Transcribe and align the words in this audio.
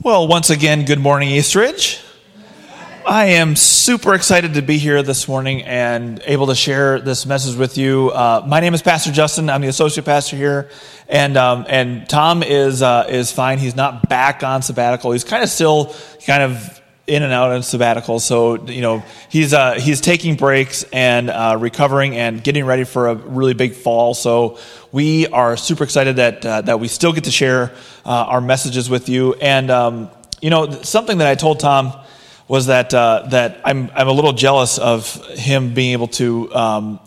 Well, 0.00 0.28
once 0.28 0.48
again, 0.48 0.84
good 0.84 1.00
morning, 1.00 1.30
Eastridge. 1.30 2.00
I 3.04 3.24
am 3.30 3.56
super 3.56 4.14
excited 4.14 4.54
to 4.54 4.62
be 4.62 4.78
here 4.78 5.02
this 5.02 5.26
morning 5.26 5.62
and 5.62 6.22
able 6.24 6.46
to 6.46 6.54
share 6.54 7.00
this 7.00 7.26
message 7.26 7.56
with 7.56 7.76
you. 7.76 8.10
Uh, 8.10 8.44
my 8.46 8.60
name 8.60 8.74
is 8.74 8.80
Pastor 8.80 9.10
Justin. 9.10 9.50
I'm 9.50 9.60
the 9.60 9.66
associate 9.66 10.04
pastor 10.04 10.36
here, 10.36 10.70
and 11.08 11.36
um, 11.36 11.66
and 11.68 12.08
Tom 12.08 12.44
is 12.44 12.80
uh, 12.80 13.06
is 13.08 13.32
fine. 13.32 13.58
He's 13.58 13.74
not 13.74 14.08
back 14.08 14.44
on 14.44 14.62
sabbatical. 14.62 15.10
He's 15.10 15.24
kind 15.24 15.42
of 15.42 15.48
still 15.48 15.92
kind 16.24 16.44
of 16.44 16.77
in 17.08 17.22
and 17.22 17.32
out 17.32 17.50
of 17.50 17.64
sabbatical. 17.64 18.20
So 18.20 18.64
you 18.66 18.82
know 18.82 19.02
he's 19.28 19.54
uh, 19.54 19.74
he's 19.74 20.00
taking 20.00 20.36
breaks 20.36 20.84
and 20.92 21.30
uh, 21.30 21.56
recovering 21.58 22.16
and 22.16 22.44
getting 22.44 22.64
ready 22.64 22.84
for 22.84 23.08
a 23.08 23.14
really 23.14 23.54
big 23.54 23.72
fall. 23.72 24.14
So 24.14 24.58
we 24.92 25.26
are 25.28 25.56
super 25.56 25.84
excited 25.84 26.16
that 26.16 26.44
uh, 26.44 26.60
that 26.62 26.78
we 26.78 26.88
still 26.88 27.12
get 27.12 27.24
to 27.24 27.30
share 27.30 27.72
uh, 28.04 28.10
our 28.10 28.40
messages 28.40 28.88
with 28.88 29.08
you. 29.08 29.34
And 29.34 29.70
um, 29.70 30.10
you 30.40 30.50
know 30.50 30.70
something 30.82 31.18
that 31.18 31.26
I 31.26 31.34
told 31.34 31.60
Tom 31.60 31.92
was 32.46 32.66
that 32.66 32.92
uh, 32.94 33.26
that 33.30 33.60
I'm 33.64 33.90
I'm 33.94 34.08
a 34.08 34.12
little 34.12 34.32
jealous 34.32 34.78
of 34.78 35.24
him 35.30 35.74
being 35.74 35.92
able 35.92 36.08
to. 36.08 36.54
Um, 36.54 37.00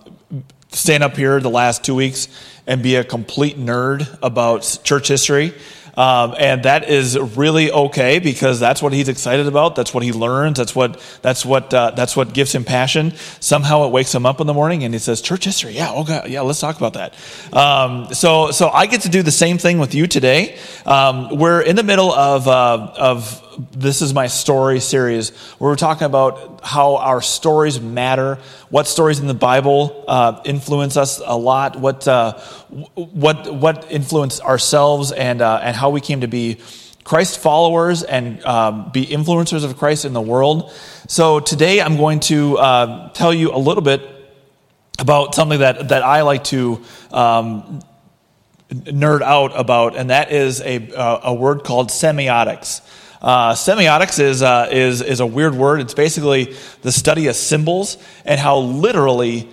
stand 0.73 1.03
up 1.03 1.17
here 1.17 1.41
the 1.41 1.49
last 1.49 1.83
two 1.83 1.93
weeks 1.93 2.29
and 2.65 2.81
be 2.81 2.95
a 2.95 3.03
complete 3.03 3.57
nerd 3.57 4.07
about 4.23 4.79
church 4.85 5.09
history 5.09 5.53
um, 6.01 6.33
and 6.39 6.63
that 6.63 6.89
is 6.89 7.15
really 7.37 7.71
okay 7.71 8.17
because 8.17 8.59
that's 8.59 8.81
what 8.81 8.91
he's 8.91 9.07
excited 9.07 9.45
about. 9.45 9.75
That's 9.75 9.93
what 9.93 10.03
he 10.03 10.11
learns. 10.11 10.57
That's 10.57 10.75
what 10.75 10.99
that's 11.21 11.45
what 11.45 11.71
uh, 11.71 11.91
that's 11.91 12.17
what 12.17 12.33
gives 12.33 12.55
him 12.55 12.63
passion. 12.63 13.13
Somehow 13.39 13.85
it 13.85 13.91
wakes 13.91 14.15
him 14.15 14.25
up 14.25 14.41
in 14.41 14.47
the 14.47 14.53
morning 14.55 14.83
and 14.83 14.95
he 14.95 14.99
says, 14.99 15.21
"Church 15.21 15.45
history, 15.45 15.73
yeah, 15.73 15.91
okay, 15.91 16.23
yeah, 16.27 16.41
let's 16.41 16.59
talk 16.59 16.77
about 16.77 16.93
that." 16.93 17.13
Um, 17.53 18.11
so 18.15 18.49
so 18.49 18.69
I 18.69 18.87
get 18.87 19.01
to 19.01 19.09
do 19.09 19.21
the 19.21 19.31
same 19.31 19.59
thing 19.59 19.77
with 19.77 19.93
you 19.93 20.07
today. 20.07 20.57
Um, 20.87 21.37
we're 21.37 21.61
in 21.61 21.75
the 21.75 21.83
middle 21.83 22.11
of 22.11 22.47
uh, 22.47 22.93
of 22.97 23.50
this 23.71 24.01
is 24.01 24.13
my 24.13 24.27
story 24.27 24.79
series 24.79 25.29
where 25.57 25.69
we're 25.69 25.75
talking 25.75 26.05
about 26.05 26.61
how 26.63 26.95
our 26.97 27.21
stories 27.21 27.79
matter, 27.79 28.39
what 28.69 28.87
stories 28.87 29.19
in 29.19 29.27
the 29.27 29.33
Bible 29.33 30.05
uh, 30.07 30.41
influence 30.45 30.97
us 30.97 31.21
a 31.23 31.37
lot, 31.37 31.79
what 31.79 32.07
uh, 32.07 32.39
what 32.95 33.53
what 33.53 33.91
influence 33.91 34.39
ourselves, 34.41 35.11
and 35.11 35.41
uh, 35.41 35.59
and 35.61 35.75
how 35.75 35.89
we 35.89 36.01
came 36.01 36.21
to 36.21 36.27
be 36.27 36.59
Christ 37.03 37.39
followers 37.39 38.03
and 38.03 38.43
um, 38.45 38.89
be 38.91 39.05
influencers 39.05 39.63
of 39.63 39.77
Christ 39.77 40.05
in 40.05 40.13
the 40.13 40.21
world. 40.21 40.71
So 41.07 41.39
today 41.39 41.81
I'm 41.81 41.97
going 41.97 42.21
to 42.21 42.57
uh, 42.57 43.09
tell 43.09 43.33
you 43.33 43.53
a 43.53 43.57
little 43.57 43.83
bit 43.83 44.01
about 44.97 45.35
something 45.35 45.59
that 45.59 45.89
that 45.89 46.03
I 46.03 46.21
like 46.21 46.45
to. 46.45 46.81
Um, 47.11 47.81
nerd 48.71 49.21
out 49.21 49.51
about, 49.59 49.97
and 49.97 50.11
that 50.11 50.31
is 50.31 50.61
a, 50.61 50.95
uh, 50.95 51.19
a 51.23 51.33
word 51.33 51.65
called 51.65 51.89
semiotics. 51.89 52.79
Uh, 53.21 53.53
semiotics 53.53 54.19
is, 54.19 54.41
uh, 54.41 54.67
is, 54.71 55.01
is 55.01 55.19
a 55.19 55.25
weird 55.25 55.53
word. 55.53 55.79
It's 55.79 55.93
basically 55.93 56.55
the 56.81 56.91
study 56.91 57.27
of 57.27 57.35
symbols 57.35 57.97
and 58.25 58.39
how 58.39 58.57
literally 58.57 59.47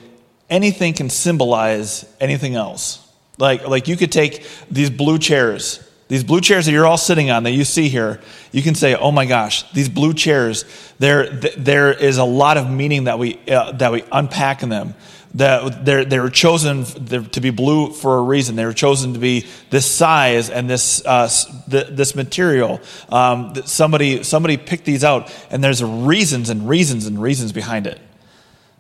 anything 0.49 0.95
can 0.95 1.11
symbolize 1.11 2.07
anything 2.21 2.55
else. 2.55 3.07
Like, 3.37 3.69
like 3.69 3.87
you 3.87 3.97
could 3.97 4.11
take 4.11 4.47
these 4.71 4.89
blue 4.89 5.19
chairs, 5.19 5.87
these 6.09 6.25
blue 6.25 6.41
chairs 6.41 6.65
that 6.65 6.73
you're 6.73 6.87
all 6.87 6.97
sitting 6.97 7.31
on 7.31 7.43
that 7.43 7.51
you 7.51 7.65
see 7.65 7.89
here, 7.89 8.21
you 8.53 8.63
can 8.63 8.75
say, 8.75 8.95
oh 8.95 9.13
my 9.13 9.27
gosh, 9.27 9.71
these 9.73 9.91
blue 9.91 10.15
chairs, 10.15 10.65
there, 10.99 11.29
there 11.29 11.93
is 11.93 12.17
a 12.17 12.25
lot 12.25 12.57
of 12.57 12.71
meaning 12.71 13.05
that 13.05 13.19
we, 13.19 13.39
uh, 13.49 13.73
that 13.73 13.93
we 13.93 14.03
unpack 14.11 14.63
in 14.63 14.71
them 14.71 14.95
that 15.39 15.85
they're, 15.85 16.05
they 16.05 16.19
were 16.19 16.31
chosen 16.31 16.85
to 16.85 17.41
be 17.41 17.51
blue 17.51 17.93
for 17.93 18.19
a 18.19 18.23
reason. 18.23 18.57
They 18.57 18.65
were 18.65 18.73
chosen 18.73 19.15
to 19.15 19.19
be 19.19 19.47
this 19.71 19.87
size 19.91 20.51
and 20.51 20.69
this, 20.69 21.05
uh, 21.07 21.31
this 21.69 22.15
material. 22.15 22.81
Um, 23.09 23.55
somebody, 23.65 24.23
somebody 24.25 24.57
picked 24.57 24.85
these 24.85 25.05
out, 25.05 25.33
and 25.51 25.63
there's 25.63 25.83
reasons 25.83 26.51
and 26.51 26.69
reasons 26.69 27.07
and 27.07 27.21
reasons 27.21 27.53
behind 27.53 27.87
it. 27.87 28.01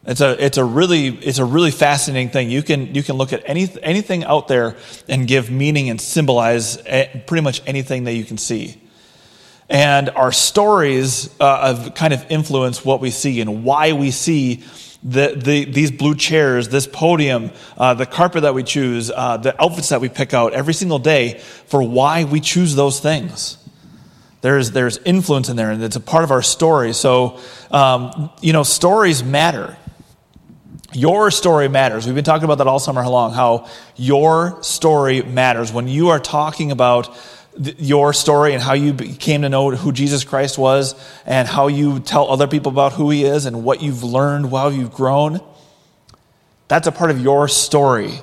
It's 0.05 0.21
a, 0.21 0.43
it's 0.43 0.59
a 0.59 0.65
really, 0.65 1.09
it's 1.09 1.39
a 1.39 1.45
really 1.45 1.71
fascinating 1.71 2.31
thing. 2.31 2.51
You 2.51 2.63
can, 2.63 2.95
you 2.95 3.03
can 3.03 3.17
look 3.17 3.33
at 3.33 3.43
any, 3.45 3.69
anything 3.83 4.25
out 4.25 4.49
there 4.49 4.77
and 5.09 5.29
give 5.29 5.51
meaning 5.51 5.91
and 5.91 6.01
symbolize 6.01 6.79
eh, 6.87 7.21
pretty 7.27 7.43
much 7.43 7.63
anything 7.67 8.05
that 8.05 8.15
you 8.15 8.25
can 8.25 8.39
see. 8.39 8.81
And 9.69 10.09
our 10.11 10.33
stories 10.33 11.29
uh, 11.41 11.91
kind 11.91 12.15
of 12.15 12.25
influence 12.31 12.85
what 12.85 13.01
we 13.01 13.11
see 13.11 13.41
and 13.43 13.65
why 13.65 13.93
we 13.93 14.11
see 14.11 14.65
the, 15.03 15.35
the, 15.37 15.65
these 15.65 15.91
blue 15.91 16.15
chairs, 16.15 16.69
this 16.69 16.87
podium, 16.87 17.51
uh, 17.77 17.95
the 17.95 18.07
carpet 18.07 18.43
that 18.43 18.55
we 18.55 18.63
choose, 18.63 19.11
uh, 19.15 19.37
the 19.37 19.61
outfits 19.63 19.91
that 19.91 20.01
we 20.01 20.09
pick 20.09 20.35
out 20.35 20.53
every 20.53 20.75
single 20.75 20.99
day 20.99 21.39
for 21.67 21.83
why 21.83 22.25
we 22.25 22.41
choose 22.41 22.75
those 22.75 22.99
things. 22.99 23.57
There's, 24.41 24.71
there's 24.73 24.99
influence 24.99 25.49
in 25.49 25.57
there, 25.57 25.71
and 25.71 25.83
it's 25.83 25.97
a 25.97 26.01
part 26.01 26.25
of 26.25 26.31
our 26.31 26.43
story. 26.43 26.93
So, 26.93 27.41
um, 27.71 28.31
you 28.41 28.53
know, 28.53 28.63
stories 28.63 29.23
matter. 29.23 29.77
Your 30.93 31.31
story 31.31 31.69
matters. 31.69 32.07
We've 32.07 32.15
been 32.15 32.25
talking 32.25 32.45
about 32.45 32.59
that 32.59 32.67
all 32.67 32.79
summer 32.79 33.07
long, 33.07 33.33
how 33.33 33.69
your 33.97 34.63
story 34.63 35.23
matters. 35.23 35.73
When 35.73 35.87
you 35.87 36.09
are 36.09 36.21
talking 36.21 36.71
about 36.73 37.15
your 37.59 38.13
story 38.13 38.55
and 38.55 38.63
how 38.63 38.75
you 38.75 38.95
came 38.95 39.43
to 39.43 39.49
know 39.49 39.71
who 39.71 39.93
Jesus 39.93 40.25
Christ 40.25 40.59
was 40.59 40.95
and 41.27 41.49
how 41.49 41.67
you 41.67 42.01
tell 42.01 42.31
other 42.31 42.47
people 42.47 42.71
about 42.71 42.93
who 42.93 43.11
he 43.11 43.25
is 43.25 43.47
and 43.47 43.65
what 43.65 43.83
you've 43.83 44.05
learned 44.05 44.51
while 44.51 44.73
you've 44.73 44.93
grown. 44.93 45.41
That's 46.69 46.87
a 46.87 46.93
part 46.93 47.11
of 47.11 47.21
your 47.21 47.49
story. 47.49 48.21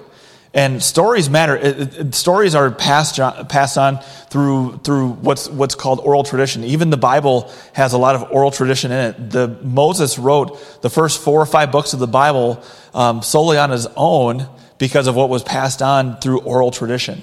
And 0.54 0.82
stories 0.82 1.30
matter. 1.30 1.58
It, 1.58 1.98
it, 1.98 2.16
stories 2.16 2.56
are 2.56 2.72
passed, 2.72 3.18
passed 3.50 3.78
on 3.78 4.00
through, 4.30 4.78
through 4.86 5.10
what's, 5.10 5.50
what's 5.50 5.76
called 5.76 6.00
oral 6.00 6.24
tradition. 6.24 6.64
Even 6.64 6.90
the 6.90 6.98
Bible 6.98 7.52
has 7.74 7.92
a 7.92 7.98
lot 7.98 8.16
of 8.16 8.32
oral 8.32 8.52
tradition 8.52 8.92
in 8.92 8.98
it. 8.98 9.30
The, 9.32 9.48
Moses 9.64 10.18
wrote 10.18 10.82
the 10.82 10.90
first 10.90 11.22
four 11.22 11.42
or 11.42 11.46
five 11.46 11.74
books 11.74 11.92
of 11.92 12.00
the 12.00 12.08
Bible 12.08 12.64
um, 12.94 13.22
solely 13.22 13.58
on 13.58 13.70
his 13.70 13.86
own 13.98 14.48
because 14.78 15.08
of 15.08 15.16
what 15.16 15.28
was 15.28 15.44
passed 15.44 15.82
on 15.82 16.22
through 16.22 16.40
oral 16.42 16.72
tradition 16.72 17.22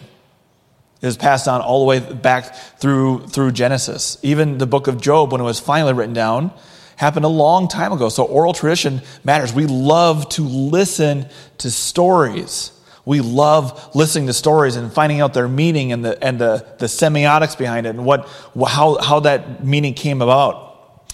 is 1.03 1.17
passed 1.17 1.49
on 1.49 1.61
all 1.61 1.81
the 1.81 1.87
way 1.87 1.99
back 1.99 2.55
through, 2.79 3.27
through 3.27 3.53
Genesis. 3.53 4.19
Even 4.23 4.59
the 4.59 4.67
book 4.67 4.87
of 4.87 5.01
Job, 5.01 5.33
when 5.33 5.41
it 5.41 5.45
was 5.45 5.61
finally 5.61 5.93
written 5.93 6.15
down, 6.15 6.53
happened 6.97 7.25
a 7.25 7.29
long 7.29 7.69
time 7.69 7.93
ago. 7.93 8.09
So 8.09 8.25
oral 8.25 8.53
tradition 8.53 9.03
matters. 9.25 9.53
We 9.53 9.67
love 9.67 10.29
to 10.31 10.43
listen 10.43 11.27
to 11.59 11.71
stories. 11.71 12.71
We 13.05 13.21
love 13.21 13.95
listening 13.97 14.29
to 14.29 14.33
stories 14.33 14.77
and 14.77 14.93
finding 14.93 15.21
out 15.21 15.35
their 15.35 15.49
meaning 15.49 15.93
and 15.93 16.05
the, 16.05 16.23
and 16.23 16.39
the, 16.39 16.65
the 16.79 16.87
semiotics 16.87 17.59
behind 17.59 17.87
it 17.87 17.91
and 17.91 18.05
what, 18.05 18.29
how, 18.69 18.99
how 19.03 19.21
that 19.21 19.65
meaning 19.65 19.95
came 19.95 20.23
about. 20.23 21.09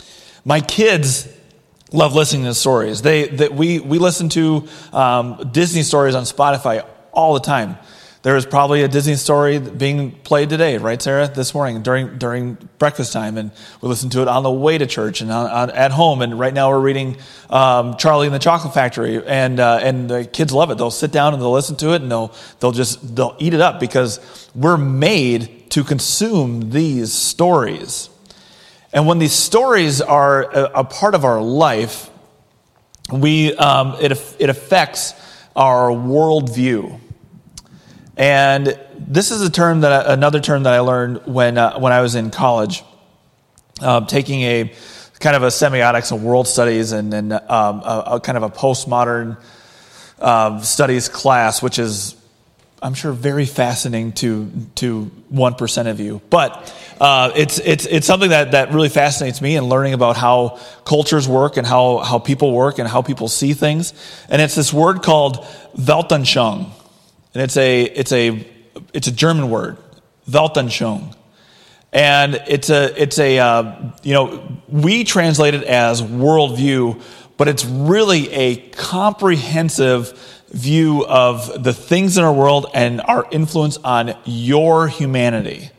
My 0.44 0.60
kids 0.60 1.26
love 1.90 2.14
listening 2.14 2.44
to 2.44 2.52
stories. 2.52 3.00
They, 3.00 3.28
they, 3.28 3.48
we, 3.48 3.80
we 3.80 3.98
listen 3.98 4.28
to 4.30 4.68
um, 4.92 5.48
Disney 5.50 5.82
stories 5.82 6.14
on 6.14 6.24
Spotify 6.24 6.86
all 7.12 7.32
the 7.32 7.40
time. 7.40 7.78
There 8.22 8.36
is 8.36 8.44
probably 8.44 8.82
a 8.82 8.88
Disney 8.88 9.14
story 9.14 9.60
being 9.60 10.10
played 10.10 10.48
today, 10.48 10.76
right, 10.78 11.00
Sarah? 11.00 11.28
This 11.28 11.54
morning 11.54 11.82
during 11.82 12.18
during 12.18 12.58
breakfast 12.78 13.12
time, 13.12 13.38
and 13.38 13.52
we 13.80 13.88
listened 13.88 14.10
to 14.12 14.22
it 14.22 14.28
on 14.28 14.42
the 14.42 14.50
way 14.50 14.76
to 14.76 14.88
church 14.88 15.20
and 15.20 15.30
on, 15.30 15.48
on, 15.48 15.70
at 15.70 15.92
home. 15.92 16.20
And 16.20 16.36
right 16.36 16.52
now 16.52 16.68
we're 16.70 16.80
reading 16.80 17.16
um, 17.48 17.96
Charlie 17.96 18.26
and 18.26 18.34
the 18.34 18.40
Chocolate 18.40 18.74
Factory, 18.74 19.24
and 19.24 19.60
uh, 19.60 19.78
and 19.80 20.10
the 20.10 20.24
kids 20.24 20.52
love 20.52 20.72
it. 20.72 20.78
They'll 20.78 20.90
sit 20.90 21.12
down 21.12 21.32
and 21.32 21.40
they'll 21.40 21.52
listen 21.52 21.76
to 21.76 21.92
it, 21.92 22.02
and 22.02 22.10
they'll 22.10 22.34
they'll 22.58 22.72
just 22.72 23.14
they'll 23.14 23.36
eat 23.38 23.54
it 23.54 23.60
up 23.60 23.78
because 23.78 24.18
we're 24.52 24.76
made 24.76 25.70
to 25.70 25.84
consume 25.84 26.70
these 26.70 27.12
stories. 27.12 28.10
And 28.92 29.06
when 29.06 29.20
these 29.20 29.32
stories 29.32 30.00
are 30.00 30.42
a, 30.42 30.80
a 30.80 30.84
part 30.84 31.14
of 31.14 31.24
our 31.24 31.40
life, 31.40 32.10
we 33.12 33.54
um, 33.54 33.94
it 34.00 34.10
it 34.40 34.50
affects 34.50 35.14
our 35.54 35.90
worldview. 35.90 36.98
And 38.18 38.76
this 38.98 39.30
is 39.30 39.42
a 39.42 39.50
term 39.50 39.82
that 39.82 40.06
another 40.06 40.40
term 40.40 40.64
that 40.64 40.74
I 40.74 40.80
learned 40.80 41.24
when 41.26 41.56
uh, 41.56 41.78
when 41.78 41.92
I 41.92 42.00
was 42.00 42.16
in 42.16 42.30
college, 42.32 42.82
um, 43.80 44.06
taking 44.06 44.42
a 44.42 44.72
kind 45.20 45.36
of 45.36 45.44
a 45.44 45.48
semiotics 45.48 46.10
and 46.10 46.24
world 46.24 46.48
studies 46.48 46.90
and, 46.90 47.14
and 47.14 47.32
um, 47.32 47.80
a, 47.80 48.04
a, 48.06 48.20
kind 48.20 48.36
of 48.36 48.44
a 48.44 48.50
postmodern 48.50 49.36
uh, 50.20 50.60
studies 50.62 51.08
class, 51.08 51.62
which 51.62 51.78
is 51.78 52.16
I'm 52.82 52.94
sure 52.94 53.12
very 53.12 53.46
fascinating 53.46 54.12
to 54.14 54.50
to 54.76 55.04
one 55.28 55.54
percent 55.54 55.86
of 55.86 56.00
you, 56.00 56.20
but 56.28 56.74
uh, 57.00 57.30
it's 57.36 57.60
it's 57.60 57.86
it's 57.86 58.06
something 58.08 58.30
that 58.30 58.50
that 58.50 58.72
really 58.72 58.88
fascinates 58.88 59.40
me 59.40 59.54
and 59.54 59.68
learning 59.68 59.94
about 59.94 60.16
how 60.16 60.58
cultures 60.84 61.28
work 61.28 61.56
and 61.56 61.64
how 61.64 61.98
how 61.98 62.18
people 62.18 62.52
work 62.52 62.80
and 62.80 62.88
how 62.88 63.00
people 63.00 63.28
see 63.28 63.52
things. 63.52 63.94
And 64.28 64.42
it's 64.42 64.56
this 64.56 64.72
word 64.72 65.04
called 65.04 65.36
Weltanschauung 65.76 66.72
and 67.34 67.42
it's 67.42 67.56
a 67.56 67.82
it's 67.82 68.12
a 68.12 68.46
it's 68.92 69.08
a 69.08 69.12
German 69.12 69.50
word, 69.50 69.76
Weltanschauung, 70.28 71.14
and 71.92 72.42
it's 72.46 72.70
a 72.70 73.00
it's 73.00 73.18
a 73.18 73.38
uh, 73.38 73.92
you 74.02 74.14
know 74.14 74.60
we 74.68 75.04
translate 75.04 75.54
it 75.54 75.64
as 75.64 76.02
worldview, 76.02 77.00
but 77.36 77.48
it's 77.48 77.64
really 77.64 78.30
a 78.32 78.56
comprehensive 78.70 80.12
view 80.50 81.04
of 81.06 81.62
the 81.62 81.72
things 81.72 82.16
in 82.16 82.24
our 82.24 82.32
world 82.32 82.66
and 82.74 83.00
our 83.02 83.26
influence 83.30 83.76
on 83.78 84.16
your 84.24 84.88
humanity. 84.88 85.70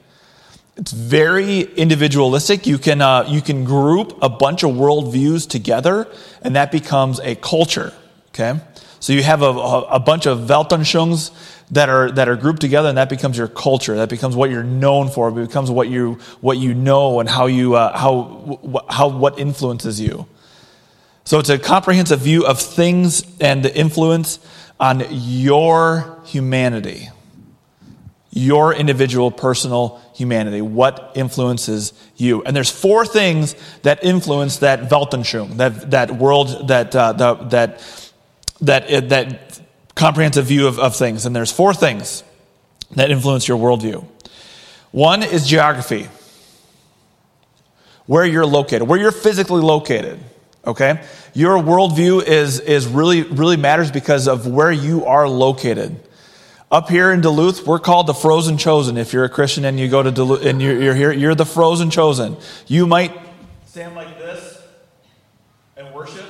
It's 0.78 0.92
very 0.92 1.62
individualistic. 1.62 2.66
You 2.66 2.78
can, 2.78 3.02
uh, 3.02 3.26
you 3.28 3.42
can 3.42 3.66
group 3.66 4.18
a 4.22 4.30
bunch 4.30 4.64
of 4.64 4.72
worldviews 4.72 5.50
together, 5.50 6.08
and 6.42 6.56
that 6.56 6.72
becomes 6.72 7.20
a 7.20 7.36
culture. 7.36 7.94
Okay? 8.30 8.62
So 9.00 9.14
you 9.14 9.24
have 9.24 9.42
a, 9.42 9.48
a, 9.48 10.00
bunch 10.00 10.26
of 10.26 10.40
Weltanschauungs 10.40 11.32
that 11.72 11.88
are, 11.88 12.12
that 12.12 12.28
are 12.28 12.36
grouped 12.36 12.60
together, 12.60 12.90
and 12.90 12.98
that 12.98 13.10
becomes 13.10 13.38
your 13.38 13.48
culture. 13.48 13.96
That 13.96 14.10
becomes 14.10 14.36
what 14.36 14.50
you're 14.50 14.64
known 14.64 15.10
for. 15.10 15.30
It 15.30 15.48
becomes 15.48 15.72
what 15.72 15.88
you, 15.88 16.20
what 16.42 16.58
you 16.58 16.74
know 16.74 17.22
and 17.22 17.30
how, 17.30 17.46
you, 17.46 17.76
uh, 17.76 17.98
how, 17.98 18.84
how, 18.90 19.08
what 19.08 19.40
influences 19.40 20.02
you. 20.02 20.26
So 21.24 21.40
it's 21.40 21.50
a 21.50 21.58
comprehensive 21.58 22.20
view 22.20 22.46
of 22.46 22.60
things 22.60 23.24
and 23.40 23.64
the 23.64 23.74
influence 23.76 24.40
on 24.80 25.06
your 25.10 26.20
humanity 26.26 27.10
your 28.32 28.74
individual 28.74 29.32
personal 29.32 30.00
humanity 30.14 30.62
what 30.62 31.12
influences 31.16 31.94
you 32.16 32.44
and 32.44 32.56
there's 32.56 32.70
four 32.70 33.06
things 33.06 33.56
that 33.82 34.04
influence 34.04 34.58
that 34.58 34.82
weltanschauung 34.82 35.58
that, 35.58 35.90
that 35.92 36.12
world 36.12 36.68
that 36.68 36.96
uh, 36.96 37.12
the, 37.14 37.34
that 37.46 38.09
that 38.62 38.92
uh, 38.92 39.00
that 39.02 39.62
comprehensive 39.96 40.46
view 40.46 40.68
of, 40.68 40.80
of 40.80 40.96
things 40.96 41.26
and 41.26 41.36
there's 41.36 41.52
four 41.52 41.74
things 41.74 42.24
that 42.92 43.12
influence 43.12 43.48
your 43.48 43.58
worldview 43.58 44.06
one 44.92 45.24
is 45.24 45.48
geography 45.48 46.08
where 48.06 48.26
you're 48.26 48.46
located 48.46 48.88
where 48.88 49.00
you're 49.00 49.12
physically 49.12 49.62
located 49.62 50.20
okay 50.66 51.04
your 51.34 51.58
worldview 51.58 52.24
is 52.26 52.60
is 52.60 52.88
really 52.88 53.24
really 53.24 53.58
matters 53.58 53.92
because 53.92 54.28
of 54.28 54.48
where 54.48 54.72
you 54.72 55.06
are 55.06 55.28
located 55.28 56.00
up 56.72 56.88
here 56.88 57.12
in 57.12 57.22
Duluth, 57.22 57.66
we're 57.66 57.80
called 57.80 58.06
the 58.06 58.14
frozen 58.14 58.60
chosen. 58.60 58.96
If 58.96 59.12
you're 59.12 59.24
a 59.24 59.30
Christian 59.30 59.66
and 59.66 59.80
you 59.80 59.88
go 59.88 60.04
to 60.04 60.12
Duluth 60.12 60.46
and 60.46 60.62
you're, 60.62 60.80
you're 60.80 60.94
here, 60.94 61.12
you're 61.12 61.34
the 61.34 61.46
frozen 61.46 61.90
chosen. 61.90 62.38
You 62.68 62.86
might 62.86 63.12
stand 63.66 63.96
like 63.96 64.20
this 64.20 64.62
and 65.76 65.92
worship, 65.96 66.26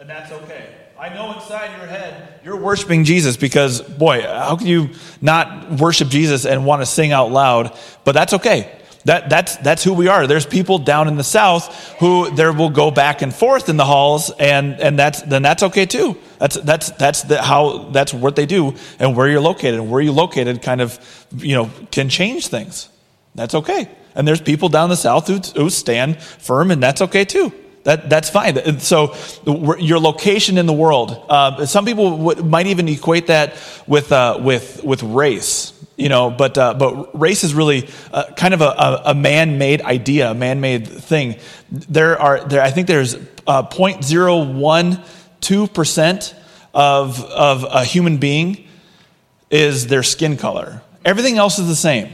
and 0.00 0.08
that's 0.08 0.32
okay. 0.32 0.77
I 1.00 1.14
know 1.14 1.32
inside 1.32 1.76
your 1.78 1.86
head 1.86 2.40
you're 2.44 2.56
worshiping 2.56 3.04
Jesus 3.04 3.36
because, 3.36 3.80
boy, 3.80 4.22
how 4.22 4.56
can 4.56 4.66
you 4.66 4.90
not 5.20 5.70
worship 5.70 6.08
Jesus 6.08 6.44
and 6.44 6.66
want 6.66 6.82
to 6.82 6.86
sing 6.86 7.12
out 7.12 7.30
loud? 7.30 7.76
But 8.04 8.12
that's 8.12 8.32
okay. 8.32 8.74
That, 9.04 9.30
that's, 9.30 9.56
that's 9.56 9.84
who 9.84 9.94
we 9.94 10.08
are. 10.08 10.26
There's 10.26 10.44
people 10.44 10.78
down 10.78 11.06
in 11.06 11.16
the 11.16 11.22
South 11.22 11.96
who 11.98 12.30
there 12.30 12.52
will 12.52 12.70
go 12.70 12.90
back 12.90 13.22
and 13.22 13.32
forth 13.32 13.68
in 13.68 13.76
the 13.76 13.84
halls, 13.84 14.32
and, 14.40 14.80
and 14.80 14.98
that's, 14.98 15.22
then 15.22 15.40
that's 15.40 15.62
okay 15.62 15.86
too. 15.86 16.16
That's, 16.38 16.56
that's, 16.56 16.90
that's 16.90 17.22
the, 17.22 17.40
how, 17.40 17.90
that's 17.90 18.12
what 18.12 18.34
they 18.34 18.44
do, 18.44 18.74
and 18.98 19.16
where 19.16 19.28
you're 19.28 19.40
located. 19.40 19.74
And 19.74 19.90
where 19.90 20.00
you're 20.00 20.12
located 20.12 20.62
kind 20.62 20.80
of, 20.80 20.98
you 21.36 21.54
know, 21.54 21.70
can 21.92 22.08
change 22.08 22.48
things. 22.48 22.88
That's 23.36 23.54
okay. 23.54 23.88
And 24.16 24.26
there's 24.26 24.40
people 24.40 24.68
down 24.68 24.90
the 24.90 24.96
South 24.96 25.28
who, 25.28 25.38
who 25.38 25.70
stand 25.70 26.20
firm, 26.20 26.72
and 26.72 26.82
that's 26.82 27.02
okay 27.02 27.24
too. 27.24 27.52
That, 27.88 28.10
that's 28.10 28.28
fine. 28.28 28.80
So, 28.80 29.14
your 29.46 29.98
location 29.98 30.58
in 30.58 30.66
the 30.66 30.74
world. 30.74 31.24
Uh, 31.26 31.64
some 31.64 31.86
people 31.86 32.18
would, 32.18 32.44
might 32.44 32.66
even 32.66 32.86
equate 32.86 33.28
that 33.28 33.54
with, 33.86 34.12
uh, 34.12 34.38
with, 34.42 34.84
with 34.84 35.02
race 35.02 35.72
you 35.96 36.10
know 36.10 36.28
but 36.30 36.58
uh, 36.58 36.74
but 36.74 37.18
race 37.18 37.44
is 37.44 37.54
really 37.54 37.88
uh, 38.12 38.24
kind 38.36 38.52
of 38.52 38.60
a, 38.60 39.02
a, 39.06 39.14
man-made 39.14 39.80
idea 39.82 40.30
a 40.30 40.34
man-made 40.34 40.86
thing 40.86 41.36
there 41.72 42.20
are 42.20 42.44
there 42.44 42.60
i 42.62 42.70
think 42.70 42.86
there's 42.86 43.16
uh, 43.46 43.62
0.012% 43.64 46.34
of 46.74 47.24
of 47.24 47.64
a 47.64 47.84
human 47.84 48.18
being 48.18 48.68
is 49.50 49.88
their 49.88 50.04
skin 50.04 50.36
color 50.36 50.82
everything 51.04 51.36
else 51.36 51.58
is 51.58 51.66
the 51.66 51.74
same 51.74 52.08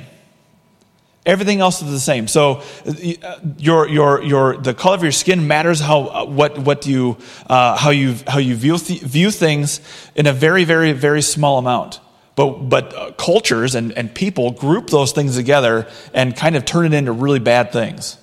everything 1.26 1.60
else 1.60 1.82
is 1.82 1.90
the 1.90 2.00
same 2.00 2.28
so 2.28 2.62
uh, 2.86 3.38
your 3.58 3.88
your 3.88 4.22
your 4.22 4.56
the 4.56 4.74
color 4.74 4.94
of 4.94 5.02
your 5.02 5.12
skin 5.12 5.46
matters 5.46 5.80
how 5.80 6.06
uh, 6.08 6.24
what 6.24 6.58
what 6.58 6.86
you 6.86 7.16
uh, 7.48 7.76
how 7.76 7.90
you 7.90 8.16
how 8.26 8.38
you 8.38 8.54
view 8.54 8.78
th- 8.78 9.00
view 9.00 9.30
things 9.30 9.80
in 10.14 10.26
a 10.26 10.32
very 10.32 10.64
very 10.64 10.92
very 10.92 11.22
small 11.22 11.58
amount 11.58 12.00
but, 12.36 12.68
but 12.68 12.94
uh, 12.94 13.12
cultures 13.12 13.74
and, 13.74 13.92
and 13.92 14.12
people 14.12 14.50
group 14.50 14.88
those 14.88 15.12
things 15.12 15.36
together 15.36 15.88
and 16.12 16.34
kind 16.34 16.56
of 16.56 16.64
turn 16.64 16.86
it 16.86 16.94
into 16.94 17.12
really 17.12 17.38
bad 17.38 17.72
things. 17.72 18.18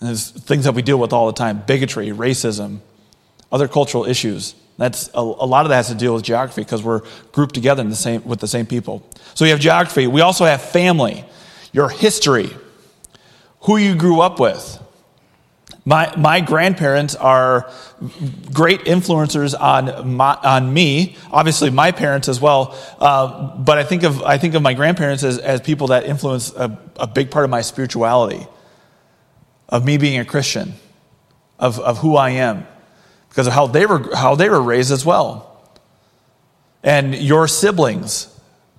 And 0.00 0.08
there's 0.08 0.30
things 0.30 0.64
that 0.64 0.74
we 0.74 0.82
deal 0.82 0.98
with 0.98 1.12
all 1.12 1.26
the 1.26 1.34
time 1.34 1.62
bigotry, 1.66 2.08
racism, 2.08 2.78
other 3.52 3.68
cultural 3.68 4.06
issues. 4.06 4.54
That's 4.78 5.08
a, 5.12 5.20
a 5.20 5.20
lot 5.20 5.66
of 5.66 5.70
that 5.70 5.76
has 5.76 5.88
to 5.88 5.94
deal 5.94 6.14
with 6.14 6.22
geography 6.22 6.62
because 6.62 6.82
we're 6.82 7.02
grouped 7.32 7.54
together 7.54 7.82
in 7.82 7.90
the 7.90 7.96
same, 7.96 8.24
with 8.24 8.40
the 8.40 8.48
same 8.48 8.64
people. 8.64 9.06
So 9.34 9.44
we 9.44 9.50
have 9.50 9.60
geography. 9.60 10.06
We 10.06 10.22
also 10.22 10.46
have 10.46 10.62
family, 10.62 11.26
your 11.72 11.88
history, 11.88 12.50
who 13.62 13.76
you 13.76 13.94
grew 13.94 14.20
up 14.20 14.40
with. 14.40 14.78
My, 15.84 16.14
my 16.16 16.40
grandparents 16.40 17.14
are 17.14 17.70
great 18.52 18.80
influencers 18.84 19.58
on, 19.58 20.14
my, 20.14 20.34
on 20.34 20.72
me, 20.72 21.16
obviously 21.32 21.70
my 21.70 21.90
parents 21.90 22.28
as 22.28 22.40
well. 22.40 22.78
Uh, 22.98 23.56
but 23.56 23.78
I 23.78 23.84
think, 23.84 24.02
of, 24.02 24.22
I 24.22 24.36
think 24.36 24.54
of 24.54 24.62
my 24.62 24.74
grandparents 24.74 25.22
as, 25.22 25.38
as 25.38 25.60
people 25.60 25.88
that 25.88 26.04
influence 26.04 26.52
a, 26.52 26.78
a 26.96 27.06
big 27.06 27.30
part 27.30 27.44
of 27.44 27.50
my 27.50 27.62
spirituality, 27.62 28.46
of 29.68 29.84
me 29.84 29.96
being 29.96 30.20
a 30.20 30.24
Christian, 30.24 30.74
of, 31.58 31.80
of 31.80 31.98
who 31.98 32.16
I 32.16 32.30
am, 32.30 32.66
because 33.30 33.46
of 33.46 33.52
how 33.52 33.66
they, 33.66 33.86
were, 33.86 34.14
how 34.14 34.34
they 34.34 34.48
were 34.48 34.62
raised 34.62 34.92
as 34.92 35.06
well. 35.06 35.46
And 36.82 37.14
your 37.14 37.48
siblings, 37.48 38.28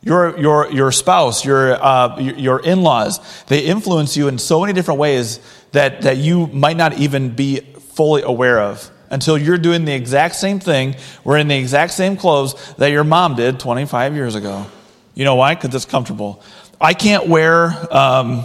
your, 0.03 0.38
your, 0.39 0.71
your 0.71 0.92
spouse, 0.92 1.45
your, 1.45 1.74
uh, 1.83 2.19
your 2.19 2.59
in 2.59 2.81
laws, 2.81 3.19
they 3.45 3.59
influence 3.59 4.18
you 4.18 4.27
in 4.27 4.38
so 4.38 4.62
many 4.62 4.74
different 4.74 5.00
ways 5.00 5.39
that, 5.71 6.01
that 6.01 6.18
you 6.18 6.48
might 6.48 6.77
not 6.77 6.98
even 6.98 7.36
be 7.36 7.59
fully 7.59 8.24
aware 8.24 8.59
of 8.59 8.89
until 9.12 9.38
you're 9.38 9.57
doing 9.57 9.86
the 9.86 9.94
exact 9.94 10.36
same 10.36 10.59
thing, 10.59 10.95
wearing 11.24 11.48
the 11.48 11.57
exact 11.57 11.94
same 11.94 12.18
clothes 12.18 12.74
that 12.75 12.88
your 12.88 13.03
mom 13.03 13.36
did 13.36 13.59
25 13.59 14.15
years 14.15 14.36
ago. 14.36 14.65
You 15.13 15.25
know 15.25 15.36
why? 15.36 15.53
Because 15.53 15.75
it's 15.75 15.86
comfortable. 15.86 16.42
I 16.80 16.94
can't 16.94 17.27
wear 17.27 17.75
um, 17.95 18.44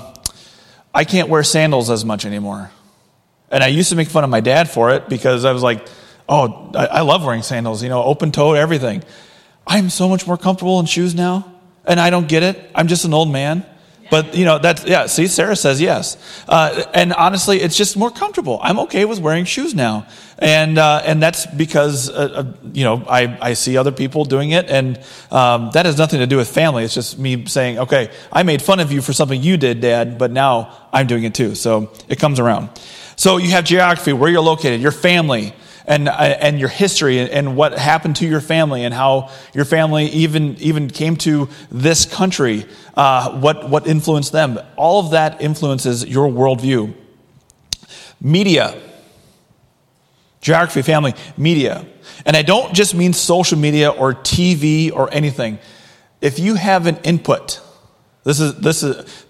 I 0.93 1.05
can't 1.05 1.29
wear 1.29 1.43
sandals 1.43 1.91
as 1.91 2.05
much 2.05 2.25
anymore, 2.25 2.71
and 3.51 3.63
I 3.63 3.69
used 3.69 3.91
to 3.91 3.97
make 3.97 4.09
fun 4.09 4.25
of 4.25 4.31
my 4.31 4.41
dad 4.41 4.69
for 4.69 4.91
it 4.91 5.09
because 5.09 5.45
I 5.45 5.53
was 5.53 5.63
like, 5.63 5.87
"Oh, 6.29 6.73
I, 6.75 6.87
I 6.87 7.01
love 7.01 7.25
wearing 7.25 7.43
sandals. 7.43 7.83
You 7.83 7.89
know, 7.89 8.03
open 8.03 8.33
toed, 8.33 8.57
everything." 8.57 9.05
I'm 9.67 9.91
so 9.91 10.09
much 10.09 10.27
more 10.27 10.37
comfortable 10.37 10.79
in 10.81 10.87
shoes 10.87 11.15
now, 11.15 11.53
and 11.85 11.99
I 11.99 12.11
don't 12.11 12.29
get 12.29 12.43
it. 12.43 12.71
I'm 12.75 12.89
just 12.89 13.05
an 13.05 13.15
old 13.15 13.31
man. 13.31 13.65
But 14.11 14.37
you 14.37 14.45
know 14.45 14.59
that's 14.59 14.85
yeah. 14.85 15.07
See, 15.07 15.27
Sarah 15.27 15.57
says 15.57 15.81
yes, 15.81 16.17
uh, 16.49 16.85
and 16.95 17.13
honestly, 17.13 17.61
it's 17.61 17.77
just 17.77 17.97
more 17.97 18.11
comfortable. 18.11 18.61
I'm 18.63 18.79
okay 18.81 19.05
with 19.05 19.19
wearing 19.19 19.45
shoes 19.45 19.75
now, 19.75 20.07
and 20.39 20.79
uh, 20.79 21.03
and 21.05 21.21
that's 21.21 21.47
because 21.47 22.09
uh, 22.09 22.13
uh, 22.13 22.53
you 22.73 22.85
know 22.85 23.05
I, 23.09 23.37
I 23.41 23.55
see 23.55 23.77
other 23.77 23.91
people 23.91 24.25
doing 24.25 24.51
it, 24.53 24.71
and 24.71 25.01
um, 25.31 25.71
that 25.73 25.87
has 25.87 25.99
nothing 25.99 26.21
to 26.21 26.27
do 26.27 26.37
with 26.37 26.49
family. 26.49 26.85
It's 26.85 26.95
just 26.95 27.19
me 27.19 27.47
saying, 27.47 27.81
okay, 27.81 28.11
I 28.33 28.45
made 28.45 28.63
fun 28.63 28.79
of 28.79 28.93
you 28.93 29.03
for 29.03 29.13
something 29.13 29.43
you 29.43 29.57
did, 29.57 29.81
Dad, 29.81 30.19
but 30.19 30.31
now 30.31 30.89
I'm 30.93 31.09
doing 31.09 31.25
it 31.25 31.35
too. 31.35 31.57
So 31.57 31.91
it 32.09 32.21
comes 32.21 32.39
around. 32.39 32.71
So 33.17 33.39
you 33.39 33.51
have 33.51 33.65
geography, 33.65 34.13
where 34.13 34.31
you're 34.31 34.41
located, 34.41 34.81
your 34.81 34.93
family 34.93 35.53
and, 35.87 36.09
uh, 36.09 36.13
and 36.13 36.59
your 36.59 36.69
history 36.69 37.19
and, 37.19 37.57
what 37.57 37.79
happened 37.79 38.17
to 38.17 38.27
your 38.27 38.41
family 38.41 38.85
and 38.85 38.93
how 38.93 39.31
your 39.55 39.65
family 39.65 40.07
even, 40.07 40.57
even 40.57 40.91
came 40.91 41.17
to 41.19 41.49
this 41.71 42.05
country, 42.05 42.67
uh, 42.97 43.39
what, 43.39 43.71
what 43.71 43.87
influenced 43.87 44.33
them. 44.33 44.59
All 44.77 45.01
of 45.01 45.13
that 45.13 45.41
influences 45.41 46.05
your 46.05 46.29
worldview. 46.29 46.93
Media, 48.21 48.81
geography, 50.41 50.83
family, 50.83 51.15
media. 51.37 51.87
And 52.25 52.37
I 52.37 52.43
don't 52.43 52.75
just 52.75 52.95
mean 52.95 53.13
social 53.13 53.59
media 53.59 53.91
or 53.91 54.13
TV 54.13 54.93
or 54.93 55.13
anything. 55.13 55.59
If 56.21 56.39
you 56.39 56.55
have 56.55 56.87
an 56.87 56.97
input, 57.05 57.61
this 58.25 58.41
is, 58.41 58.55
this 58.57 58.83
is, 58.83 59.25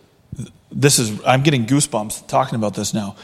this 0.73 0.99
is, 0.99 1.21
I'm 1.27 1.43
getting 1.43 1.67
goosebumps 1.67 2.27
talking 2.29 2.55
about 2.55 2.75
this 2.75 2.95
now 2.95 3.17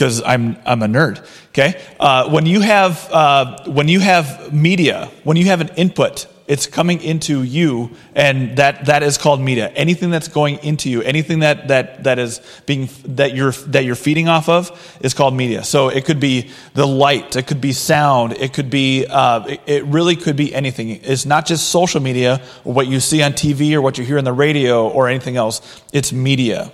because 0.00 0.22
I'm, 0.22 0.56
I'm 0.64 0.82
a 0.82 0.86
nerd. 0.86 1.22
Okay? 1.48 1.78
Uh, 2.00 2.30
when, 2.30 2.46
you 2.46 2.60
have, 2.60 3.06
uh, 3.12 3.64
when 3.66 3.86
you 3.86 4.00
have 4.00 4.50
media, 4.50 5.10
when 5.24 5.36
you 5.36 5.44
have 5.44 5.60
an 5.60 5.68
input, 5.76 6.26
it's 6.46 6.66
coming 6.66 7.02
into 7.02 7.42
you, 7.42 7.90
and 8.14 8.56
that, 8.56 8.86
that 8.86 9.02
is 9.02 9.18
called 9.18 9.42
media. 9.42 9.68
Anything 9.68 10.08
that's 10.08 10.28
going 10.28 10.56
into 10.64 10.88
you, 10.88 11.02
anything 11.02 11.40
that, 11.40 11.68
that, 11.68 12.04
that 12.04 12.18
is 12.18 12.40
being 12.64 12.88
that 13.04 13.34
you're 13.36 13.52
that 13.52 13.84
you're 13.84 13.94
feeding 13.94 14.26
off 14.26 14.48
of 14.48 14.98
is 15.02 15.12
called 15.12 15.34
media. 15.34 15.62
So 15.62 15.90
it 15.90 16.06
could 16.06 16.18
be 16.18 16.50
the 16.72 16.86
light, 16.86 17.36
it 17.36 17.46
could 17.46 17.60
be 17.60 17.72
sound, 17.72 18.32
it 18.32 18.54
could 18.54 18.70
be 18.70 19.06
uh, 19.06 19.44
it, 19.44 19.60
it 19.66 19.84
really 19.84 20.16
could 20.16 20.34
be 20.34 20.52
anything. 20.52 20.88
It's 20.88 21.26
not 21.26 21.46
just 21.46 21.68
social 21.68 22.00
media 22.00 22.42
or 22.64 22.72
what 22.72 22.88
you 22.88 22.98
see 22.98 23.22
on 23.22 23.32
TV 23.34 23.74
or 23.74 23.82
what 23.82 23.98
you 23.98 24.04
hear 24.04 24.18
on 24.18 24.24
the 24.24 24.32
radio 24.32 24.88
or 24.88 25.08
anything 25.08 25.36
else. 25.36 25.82
It's 25.92 26.10
media. 26.10 26.72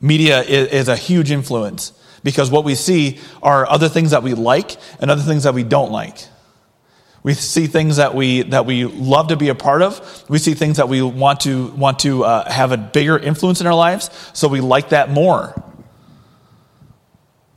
Media 0.00 0.40
is, 0.42 0.68
is 0.68 0.88
a 0.88 0.96
huge 0.96 1.30
influence 1.30 1.92
because 2.24 2.50
what 2.50 2.64
we 2.64 2.74
see 2.74 3.20
are 3.42 3.68
other 3.68 3.88
things 3.88 4.10
that 4.10 4.24
we 4.24 4.34
like 4.34 4.76
and 4.98 5.10
other 5.10 5.22
things 5.22 5.44
that 5.44 5.54
we 5.54 5.62
don't 5.62 5.92
like. 5.92 6.18
We 7.22 7.34
see 7.34 7.68
things 7.68 7.96
that 7.96 8.14
we 8.14 8.42
that 8.42 8.66
we 8.66 8.84
love 8.84 9.28
to 9.28 9.36
be 9.36 9.48
a 9.48 9.54
part 9.54 9.80
of. 9.80 10.24
We 10.28 10.38
see 10.38 10.54
things 10.54 10.78
that 10.78 10.88
we 10.88 11.00
want 11.00 11.40
to 11.40 11.68
want 11.68 12.00
to 12.00 12.24
uh, 12.24 12.50
have 12.50 12.72
a 12.72 12.76
bigger 12.76 13.16
influence 13.16 13.60
in 13.60 13.66
our 13.66 13.74
lives, 13.74 14.10
so 14.34 14.48
we 14.48 14.60
like 14.60 14.90
that 14.90 15.10
more. 15.10 15.54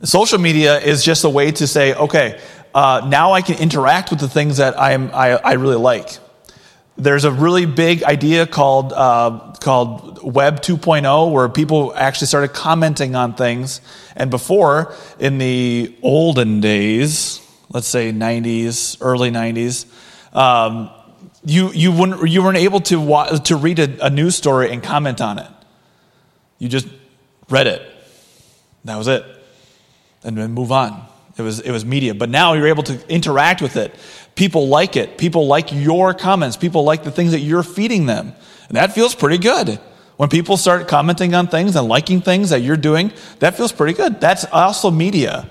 Social 0.04 0.38
media 0.38 0.78
is 0.78 1.04
just 1.04 1.24
a 1.24 1.28
way 1.28 1.50
to 1.50 1.66
say, 1.66 1.92
okay, 1.92 2.40
uh, 2.72 3.06
now 3.08 3.32
I 3.32 3.42
can 3.42 3.58
interact 3.58 4.10
with 4.10 4.20
the 4.20 4.28
things 4.28 4.58
that 4.58 4.78
I, 4.78 4.92
am, 4.92 5.10
I, 5.12 5.32
I 5.32 5.52
really 5.54 5.76
like. 5.76 6.18
There's 6.98 7.24
a 7.24 7.30
really 7.30 7.64
big 7.64 8.02
idea 8.02 8.44
called, 8.44 8.92
uh, 8.92 9.54
called 9.60 10.20
Web 10.20 10.60
2.0 10.62 11.32
where 11.32 11.48
people 11.48 11.94
actually 11.94 12.26
started 12.26 12.52
commenting 12.52 13.14
on 13.14 13.34
things. 13.34 13.80
And 14.16 14.32
before, 14.32 14.92
in 15.20 15.38
the 15.38 15.96
olden 16.02 16.60
days, 16.60 17.40
let's 17.70 17.86
say 17.86 18.12
90s, 18.12 18.98
early 19.00 19.30
90s, 19.30 19.86
um, 20.34 20.90
you, 21.44 21.70
you, 21.70 21.92
wouldn't, 21.92 22.28
you 22.28 22.42
weren't 22.42 22.58
able 22.58 22.80
to, 22.80 23.00
wa- 23.00 23.28
to 23.28 23.54
read 23.54 23.78
a, 23.78 24.06
a 24.06 24.10
news 24.10 24.34
story 24.34 24.72
and 24.72 24.82
comment 24.82 25.20
on 25.20 25.38
it. 25.38 25.50
You 26.58 26.68
just 26.68 26.88
read 27.48 27.68
it. 27.68 27.80
That 28.84 28.96
was 28.96 29.06
it. 29.06 29.24
And 30.24 30.36
then 30.36 30.50
move 30.50 30.72
on. 30.72 31.06
It 31.36 31.42
was, 31.42 31.60
it 31.60 31.70
was 31.70 31.84
media. 31.84 32.14
But 32.14 32.30
now 32.30 32.54
you're 32.54 32.66
able 32.66 32.82
to 32.82 33.08
interact 33.08 33.62
with 33.62 33.76
it. 33.76 33.94
People 34.38 34.68
like 34.68 34.94
it. 34.94 35.18
People 35.18 35.48
like 35.48 35.72
your 35.72 36.14
comments. 36.14 36.56
People 36.56 36.84
like 36.84 37.02
the 37.02 37.10
things 37.10 37.32
that 37.32 37.40
you're 37.40 37.64
feeding 37.64 38.06
them. 38.06 38.32
And 38.68 38.76
that 38.76 38.92
feels 38.92 39.12
pretty 39.12 39.38
good. 39.38 39.80
When 40.16 40.28
people 40.28 40.56
start 40.56 40.86
commenting 40.86 41.34
on 41.34 41.48
things 41.48 41.74
and 41.74 41.88
liking 41.88 42.20
things 42.20 42.50
that 42.50 42.60
you're 42.60 42.76
doing, 42.76 43.12
that 43.40 43.56
feels 43.56 43.72
pretty 43.72 43.94
good. 43.94 44.20
That's 44.20 44.44
also 44.44 44.92
media, 44.92 45.50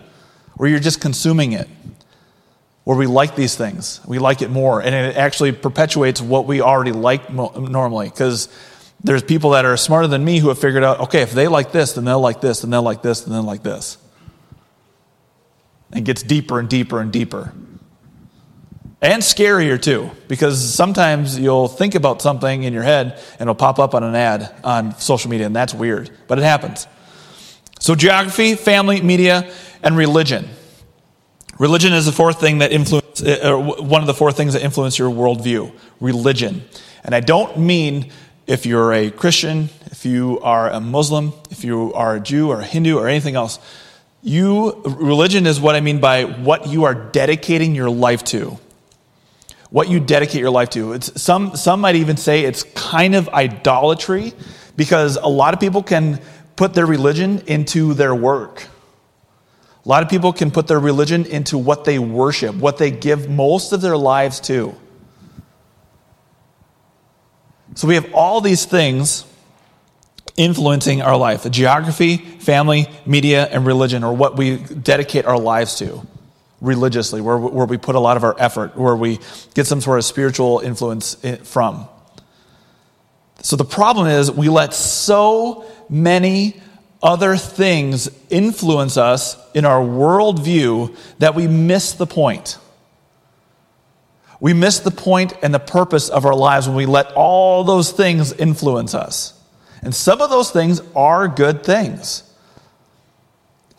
where 0.55 0.69
you're 0.69 0.79
just 0.79 1.01
consuming 1.01 1.51
it 1.51 1.67
where 2.85 2.95
we 2.95 3.05
like 3.05 3.35
these 3.35 3.57
things. 3.57 3.99
We 4.07 4.17
like 4.19 4.41
it 4.41 4.49
more. 4.49 4.81
And 4.81 4.95
it 4.95 5.17
actually 5.17 5.51
perpetuates 5.51 6.21
what 6.21 6.47
we 6.47 6.61
already 6.61 6.93
like 6.93 7.29
normally. 7.29 8.07
Because 8.07 8.47
there's 9.03 9.21
people 9.21 9.49
that 9.49 9.65
are 9.65 9.75
smarter 9.75 10.07
than 10.07 10.23
me 10.23 10.39
who 10.39 10.47
have 10.47 10.59
figured 10.59 10.85
out 10.85 11.01
okay, 11.01 11.21
if 11.23 11.33
they 11.33 11.49
like 11.49 11.73
this, 11.73 11.91
then 11.91 12.05
they'll 12.05 12.21
like 12.21 12.39
this, 12.39 12.61
then 12.61 12.71
they'll 12.71 12.81
like 12.81 13.01
this, 13.01 13.25
and 13.25 13.35
then 13.35 13.45
like 13.45 13.61
this. 13.61 13.97
And 15.91 16.05
gets 16.05 16.23
deeper 16.23 16.57
and 16.57 16.69
deeper 16.69 17.01
and 17.01 17.11
deeper. 17.11 17.51
And 19.01 19.21
scarier 19.21 19.79
too, 19.79 20.09
because 20.27 20.73
sometimes 20.73 21.37
you'll 21.37 21.67
think 21.67 21.93
about 21.93 22.21
something 22.21 22.63
in 22.63 22.73
your 22.73 22.81
head 22.81 23.19
and 23.33 23.41
it'll 23.41 23.55
pop 23.55 23.77
up 23.77 23.93
on 23.93 24.03
an 24.03 24.15
ad 24.15 24.53
on 24.63 24.97
social 24.99 25.29
media, 25.29 25.45
and 25.45 25.55
that's 25.55 25.73
weird, 25.73 26.09
but 26.27 26.39
it 26.39 26.43
happens. 26.43 26.87
So, 27.79 27.93
geography, 27.93 28.55
family, 28.55 29.01
media, 29.01 29.51
and 29.83 29.95
religion. 29.95 30.49
Religion 31.59 31.93
is 31.93 32.07
the 32.07 32.11
fourth 32.11 32.39
thing 32.39 32.59
that 32.59 32.71
influence, 32.71 33.21
uh, 33.21 33.55
one 33.55 34.01
of 34.01 34.07
the 34.07 34.13
four 34.15 34.31
things 34.31 34.53
that 34.53 34.63
influence 34.63 34.97
your 34.97 35.11
worldview. 35.11 35.71
Religion. 35.99 36.63
And 37.03 37.13
I 37.13 37.19
don't 37.19 37.57
mean 37.59 38.11
if 38.47 38.65
you're 38.65 38.93
a 38.93 39.11
Christian, 39.11 39.69
if 39.91 40.05
you 40.05 40.39
are 40.41 40.69
a 40.69 40.79
Muslim, 40.79 41.33
if 41.51 41.63
you 41.63 41.93
are 41.93 42.15
a 42.15 42.19
Jew 42.19 42.49
or 42.49 42.61
a 42.61 42.65
Hindu 42.65 42.97
or 42.97 43.07
anything 43.07 43.35
else. 43.35 43.59
You, 44.23 44.81
religion 44.85 45.45
is 45.45 45.59
what 45.59 45.75
I 45.75 45.81
mean 45.81 45.99
by 45.99 46.23
what 46.23 46.67
you 46.67 46.85
are 46.85 46.93
dedicating 46.93 47.75
your 47.75 47.89
life 47.89 48.23
to. 48.25 48.57
What 49.69 49.89
you 49.89 49.99
dedicate 49.99 50.39
your 50.39 50.49
life 50.49 50.69
to. 50.71 50.93
It's, 50.93 51.21
some, 51.21 51.55
some 51.55 51.81
might 51.81 51.95
even 51.95 52.17
say 52.17 52.43
it's 52.43 52.63
kind 52.63 53.15
of 53.15 53.27
idolatry 53.29 54.33
because 54.75 55.17
a 55.17 55.27
lot 55.27 55.53
of 55.53 55.59
people 55.59 55.83
can 55.83 56.21
put 56.55 56.73
their 56.73 56.85
religion 56.85 57.43
into 57.47 57.93
their 57.93 58.15
work. 58.15 58.67
A 59.85 59.89
lot 59.89 60.03
of 60.03 60.09
people 60.09 60.33
can 60.33 60.51
put 60.51 60.67
their 60.67 60.79
religion 60.79 61.25
into 61.25 61.57
what 61.57 61.85
they 61.85 61.99
worship, 61.99 62.55
what 62.55 62.77
they 62.77 62.91
give 62.91 63.29
most 63.29 63.71
of 63.71 63.81
their 63.81 63.97
lives 63.97 64.39
to. 64.41 64.75
So 67.75 67.87
we 67.87 67.95
have 67.95 68.13
all 68.13 68.41
these 68.41 68.65
things 68.65 69.25
influencing 70.35 71.01
our 71.01 71.17
life 71.17 71.49
geography, 71.49 72.17
family, 72.17 72.87
media, 73.05 73.45
and 73.45 73.65
religion, 73.65 74.03
or 74.03 74.13
what 74.13 74.37
we 74.37 74.57
dedicate 74.57 75.25
our 75.25 75.39
lives 75.39 75.75
to 75.75 76.05
religiously, 76.61 77.21
where, 77.21 77.37
where 77.37 77.65
we 77.65 77.77
put 77.77 77.95
a 77.95 77.99
lot 77.99 78.17
of 78.17 78.23
our 78.23 78.35
effort, 78.39 78.75
where 78.75 78.95
we 78.95 79.19
get 79.53 79.67
some 79.67 79.81
sort 79.81 79.99
of 79.99 80.05
spiritual 80.05 80.59
influence 80.59 81.15
from. 81.43 81.87
So 83.41 83.55
the 83.55 83.65
problem 83.65 84.07
is 84.07 84.31
we 84.31 84.49
let 84.49 84.73
so 84.73 85.65
many 85.89 86.59
other 87.01 87.37
things 87.37 88.09
influence 88.29 88.97
us 88.97 89.37
in 89.53 89.65
our 89.65 89.81
worldview 89.81 90.95
that 91.19 91.35
we 91.35 91.47
miss 91.47 91.93
the 91.93 92.07
point. 92.07 92.57
We 94.39 94.53
miss 94.53 94.79
the 94.79 94.91
point 94.91 95.33
and 95.41 95.53
the 95.53 95.59
purpose 95.59 96.09
of 96.09 96.25
our 96.25 96.35
lives 96.35 96.67
when 96.67 96.75
we 96.75 96.85
let 96.85 97.11
all 97.13 97.63
those 97.63 97.91
things 97.91 98.33
influence 98.33 98.93
us. 98.93 99.39
And 99.81 99.93
some 99.93 100.21
of 100.21 100.29
those 100.29 100.51
things 100.51 100.81
are 100.95 101.27
good 101.27 101.63
things. 101.63 102.23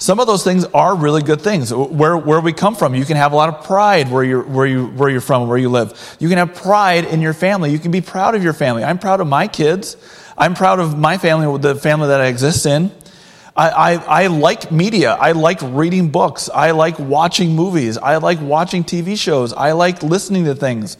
Some 0.00 0.20
of 0.20 0.28
those 0.28 0.44
things 0.44 0.64
are 0.66 0.94
really 0.94 1.22
good 1.22 1.40
things. 1.40 1.74
Where, 1.74 2.16
where 2.16 2.40
we 2.40 2.52
come 2.52 2.76
from, 2.76 2.94
you 2.94 3.04
can 3.04 3.16
have 3.16 3.32
a 3.32 3.36
lot 3.36 3.48
of 3.48 3.64
pride 3.64 4.08
where 4.08 4.22
you're, 4.22 4.42
where, 4.42 4.66
you, 4.66 4.86
where 4.86 5.10
you're 5.10 5.20
from, 5.20 5.48
where 5.48 5.58
you 5.58 5.68
live. 5.68 6.16
You 6.20 6.28
can 6.28 6.38
have 6.38 6.54
pride 6.54 7.04
in 7.04 7.20
your 7.20 7.32
family. 7.32 7.72
You 7.72 7.80
can 7.80 7.90
be 7.90 8.00
proud 8.00 8.36
of 8.36 8.44
your 8.44 8.52
family. 8.52 8.84
I'm 8.84 9.00
proud 9.00 9.20
of 9.20 9.26
my 9.26 9.48
kids. 9.48 9.96
I'm 10.36 10.54
proud 10.54 10.78
of 10.78 10.96
my 10.96 11.18
family, 11.18 11.58
the 11.58 11.74
family 11.74 12.06
that 12.08 12.20
I 12.20 12.26
exist 12.26 12.64
in. 12.64 12.92
I, 13.58 13.70
I, 13.70 14.22
I, 14.22 14.26
like 14.28 14.70
media. 14.70 15.14
I 15.14 15.32
like 15.32 15.58
reading 15.60 16.10
books. 16.10 16.48
I 16.48 16.70
like 16.70 16.96
watching 17.00 17.56
movies. 17.56 17.98
I 17.98 18.18
like 18.18 18.40
watching 18.40 18.84
TV 18.84 19.18
shows. 19.18 19.52
I 19.52 19.72
like 19.72 20.00
listening 20.00 20.44
to 20.44 20.54
things. 20.54 20.96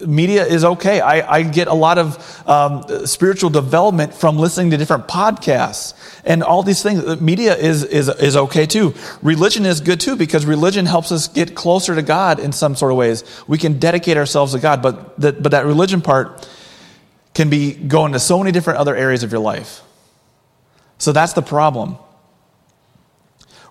Media 0.00 0.46
is 0.46 0.64
okay. 0.64 1.00
I, 1.02 1.36
I 1.36 1.42
get 1.42 1.68
a 1.68 1.74
lot 1.74 1.98
of 1.98 2.48
um, 2.48 3.06
spiritual 3.06 3.50
development 3.50 4.14
from 4.14 4.38
listening 4.38 4.70
to 4.70 4.78
different 4.78 5.06
podcasts 5.06 5.92
and 6.24 6.42
all 6.42 6.62
these 6.62 6.82
things. 6.82 7.20
Media 7.20 7.54
is, 7.54 7.84
is, 7.84 8.08
is 8.08 8.38
okay 8.38 8.64
too. 8.64 8.94
Religion 9.20 9.66
is 9.66 9.82
good 9.82 10.00
too 10.00 10.16
because 10.16 10.46
religion 10.46 10.86
helps 10.86 11.12
us 11.12 11.28
get 11.28 11.54
closer 11.54 11.94
to 11.94 12.00
God 12.00 12.40
in 12.40 12.52
some 12.52 12.74
sort 12.74 12.90
of 12.90 12.96
ways. 12.96 13.22
We 13.46 13.58
can 13.58 13.78
dedicate 13.78 14.16
ourselves 14.16 14.54
to 14.54 14.60
God, 14.60 14.80
but, 14.80 15.20
that, 15.20 15.42
but 15.42 15.52
that 15.52 15.66
religion 15.66 16.00
part 16.00 16.48
can 17.34 17.50
be 17.50 17.74
go 17.74 18.06
into 18.06 18.18
so 18.18 18.38
many 18.38 18.50
different 18.50 18.78
other 18.78 18.96
areas 18.96 19.22
of 19.22 19.30
your 19.30 19.42
life. 19.42 19.82
So 20.98 21.12
that's 21.12 21.32
the 21.32 21.42
problem. 21.42 21.96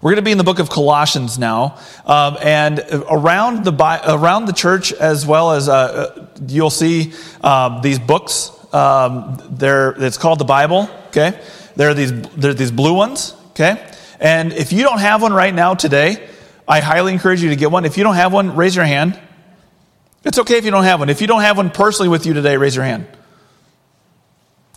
We're 0.02 0.12
going 0.12 0.18
to 0.18 0.22
be 0.22 0.32
in 0.32 0.38
the 0.38 0.44
book 0.44 0.60
of 0.60 0.70
Colossians 0.70 1.40
now, 1.40 1.80
um, 2.06 2.38
and 2.42 2.80
around 3.10 3.66
the 3.66 3.74
around 4.14 4.46
the 4.46 4.54
church 4.54 4.94
as 4.94 5.26
well 5.26 5.54
as 5.54 5.68
uh, 5.68 5.74
uh, 5.74 6.28
you'll 6.48 6.70
see 6.70 7.14
um, 7.42 7.82
these 7.82 7.98
books. 7.98 8.52
Um, 8.72 9.42
they're 9.50 9.96
it's 9.98 10.20
called 10.20 10.38
the 10.38 10.46
Bible. 10.46 10.88
Okay, 11.08 11.42
there 11.76 11.90
are 11.90 11.96
these 11.96 12.12
there 12.34 12.52
are 12.52 12.54
these 12.54 12.70
blue 12.70 12.94
ones. 12.94 13.34
Okay, 13.50 13.84
and 14.20 14.54
if 14.54 14.72
you 14.72 14.84
don't 14.84 15.00
have 15.00 15.24
one 15.24 15.34
right 15.34 15.54
now 15.54 15.74
today, 15.74 16.30
I 16.68 16.80
highly 16.80 17.12
encourage 17.12 17.42
you 17.42 17.50
to 17.50 17.56
get 17.56 17.72
one. 17.72 17.84
If 17.84 17.98
you 17.98 18.04
don't 18.04 18.16
have 18.16 18.32
one, 18.32 18.56
raise 18.56 18.76
your 18.76 18.86
hand. 18.86 19.20
It's 20.24 20.38
okay 20.38 20.58
if 20.58 20.66
you 20.66 20.72
don't 20.72 20.84
have 20.84 21.00
one. 21.00 21.10
If 21.10 21.22
you 21.22 21.28
don't 21.28 21.42
have 21.42 21.58
one 21.58 21.72
personally 21.72 22.10
with 22.10 22.28
you 22.28 22.34
today, 22.34 22.56
raise 22.58 22.76
your 22.76 22.86
hand. 22.86 23.08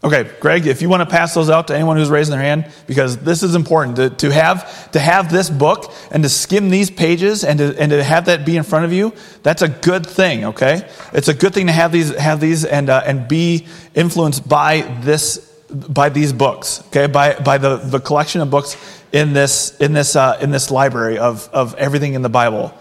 Okay, 0.03 0.31
Greg, 0.41 0.67
if 0.67 0.81
you 0.81 0.89
want 0.89 1.03
to 1.03 1.15
pass 1.15 1.35
those 1.35 1.51
out 1.51 1.69
to 1.69 1.75
anyone 1.75 1.99
who's 1.99 2.09
raising 2.09 2.33
their 2.33 2.41
hand, 2.41 2.71
because 2.87 3.19
this 3.19 3.43
is 3.43 3.55
important 3.55 3.97
to, 3.97 4.09
to 4.09 4.33
have 4.33 4.91
to 4.93 4.99
have 4.99 5.31
this 5.31 5.51
book 5.51 5.93
and 6.11 6.23
to 6.23 6.29
skim 6.31 6.71
these 6.71 6.91
pages 6.91 7.45
and 7.45 7.59
to, 7.59 7.79
and 7.79 7.91
to 7.91 8.03
have 8.03 8.25
that 8.25 8.47
be 8.47 8.57
in 8.57 8.63
front 8.63 8.87
of 8.87 8.95
you, 8.95 9.13
that's 9.43 9.61
a 9.61 9.69
good 9.69 10.07
thing. 10.07 10.47
Okay, 10.47 10.89
it's 11.13 11.29
a 11.29 11.35
good 11.35 11.53
thing 11.53 11.67
to 11.67 11.73
have 11.73 11.93
these 11.93 12.17
have 12.17 12.41
these 12.41 12.65
and 12.65 12.89
uh, 12.89 13.03
and 13.05 13.29
be 13.29 13.67
influenced 13.95 14.49
by 14.49 14.81
this 15.03 15.37
by 15.69 16.09
these 16.09 16.33
books. 16.33 16.83
Okay, 16.87 17.07
by 17.07 17.35
by 17.35 17.59
the, 17.59 17.77
the 17.77 18.01
collection 18.01 18.41
of 18.41 18.51
books 18.51 18.79
in 19.13 19.35
this 19.35 19.77
in 19.81 19.93
this 19.93 20.17
uh, 20.17 20.39
in 20.41 20.51
this 20.51 20.71
library 20.71 21.19
of 21.19 21.51
of 21.53 21.75
everything 21.75 22.15
in 22.15 22.23
the 22.23 22.31
Bible. 22.31 22.73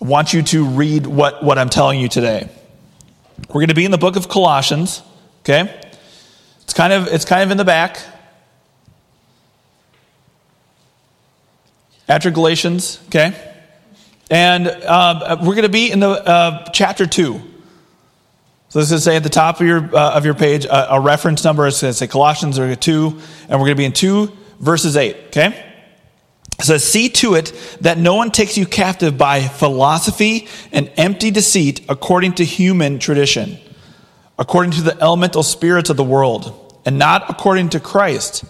I 0.00 0.04
want 0.04 0.32
you 0.32 0.44
to 0.44 0.64
read 0.64 1.08
what 1.08 1.42
what 1.42 1.58
I'm 1.58 1.70
telling 1.70 1.98
you 1.98 2.06
today. 2.06 2.48
We're 3.48 3.54
going 3.54 3.68
to 3.68 3.74
be 3.74 3.84
in 3.84 3.90
the 3.90 3.98
book 3.98 4.14
of 4.14 4.28
Colossians. 4.28 5.02
Okay. 5.40 5.86
It's 6.68 6.74
kind 6.74 6.92
of, 6.92 7.06
it's 7.06 7.24
kind 7.24 7.42
of 7.42 7.50
in 7.50 7.56
the 7.56 7.64
back. 7.64 7.98
After 12.06 12.30
Galatians, 12.30 13.00
okay? 13.06 13.32
And 14.30 14.68
uh, 14.68 15.38
we're 15.40 15.54
going 15.54 15.62
to 15.62 15.70
be 15.70 15.90
in 15.90 16.00
the 16.00 16.10
uh, 16.10 16.68
chapter 16.72 17.06
2. 17.06 17.40
So 18.68 18.80
this 18.80 18.92
is 18.92 19.02
say 19.02 19.16
at 19.16 19.22
the 19.22 19.30
top 19.30 19.62
of 19.62 19.66
your, 19.66 19.78
uh, 19.96 20.10
of 20.12 20.26
your 20.26 20.34
page, 20.34 20.66
a, 20.66 20.96
a 20.96 21.00
reference 21.00 21.42
number 21.42 21.66
is 21.66 21.80
going 21.80 21.90
to 21.90 21.96
say 21.96 22.06
Colossians 22.06 22.58
or 22.58 22.76
2, 22.76 23.18
and 23.48 23.52
we're 23.52 23.56
going 23.56 23.70
to 23.70 23.74
be 23.74 23.86
in 23.86 23.94
2 23.94 24.30
verses 24.60 24.94
8, 24.94 25.16
okay? 25.28 25.46
It 26.58 26.64
says, 26.66 26.84
See 26.84 27.08
to 27.08 27.32
it 27.32 27.78
that 27.80 27.96
no 27.96 28.14
one 28.14 28.30
takes 28.30 28.58
you 28.58 28.66
captive 28.66 29.16
by 29.16 29.40
philosophy 29.40 30.48
and 30.70 30.92
empty 30.98 31.30
deceit 31.30 31.80
according 31.88 32.34
to 32.34 32.44
human 32.44 32.98
tradition 32.98 33.58
according 34.38 34.70
to 34.72 34.82
the 34.82 34.96
elemental 35.02 35.42
spirits 35.42 35.90
of 35.90 35.96
the 35.96 36.04
world, 36.04 36.80
and 36.84 36.98
not 36.98 37.28
according 37.28 37.68
to 37.70 37.80
Christ. 37.80 38.44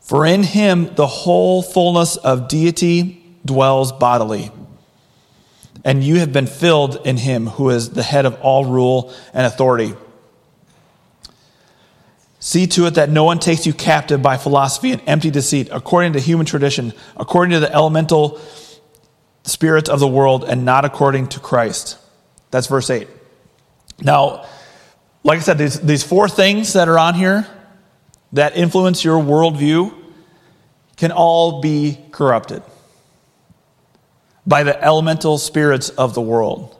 For 0.00 0.24
in 0.26 0.42
him 0.42 0.94
the 0.94 1.06
whole 1.06 1.62
fullness 1.62 2.16
of 2.16 2.48
deity 2.48 3.24
dwells 3.44 3.92
bodily. 3.92 4.50
and 5.84 6.02
you 6.02 6.20
have 6.20 6.32
been 6.32 6.46
filled 6.46 7.06
in 7.06 7.16
him 7.16 7.46
who 7.46 7.70
is 7.70 7.90
the 7.90 8.02
head 8.02 8.26
of 8.26 8.40
all 8.40 8.64
rule 8.64 9.12
and 9.32 9.46
authority. 9.46 9.94
See 12.38 12.66
to 12.68 12.86
it 12.86 12.94
that 12.94 13.08
no 13.08 13.24
one 13.24 13.38
takes 13.38 13.66
you 13.66 13.72
captive 13.72 14.20
by 14.20 14.36
philosophy 14.36 14.92
and 14.92 15.02
empty 15.06 15.30
deceit, 15.30 15.68
according 15.70 16.14
to 16.14 16.20
human 16.20 16.44
tradition, 16.44 16.92
according 17.16 17.52
to 17.52 17.60
the 17.60 17.72
elemental 17.72 18.40
spirits 19.44 19.88
of 19.88 20.00
the 20.00 20.08
world, 20.08 20.44
and 20.44 20.64
not 20.64 20.84
according 20.84 21.28
to 21.28 21.40
Christ. 21.40 21.98
That's 22.50 22.66
verse 22.66 22.90
8. 22.90 23.08
Now, 24.00 24.44
like 25.24 25.38
I 25.38 25.42
said, 25.42 25.58
these, 25.58 25.80
these 25.80 26.02
four 26.02 26.28
things 26.28 26.72
that 26.72 26.88
are 26.88 26.98
on 26.98 27.14
here 27.14 27.46
that 28.32 28.56
influence 28.56 29.04
your 29.04 29.22
worldview 29.22 29.94
can 30.96 31.12
all 31.12 31.60
be 31.60 31.98
corrupted 32.10 32.62
by 34.46 34.62
the 34.62 34.82
elemental 34.82 35.38
spirits 35.38 35.90
of 35.90 36.14
the 36.14 36.20
world. 36.20 36.76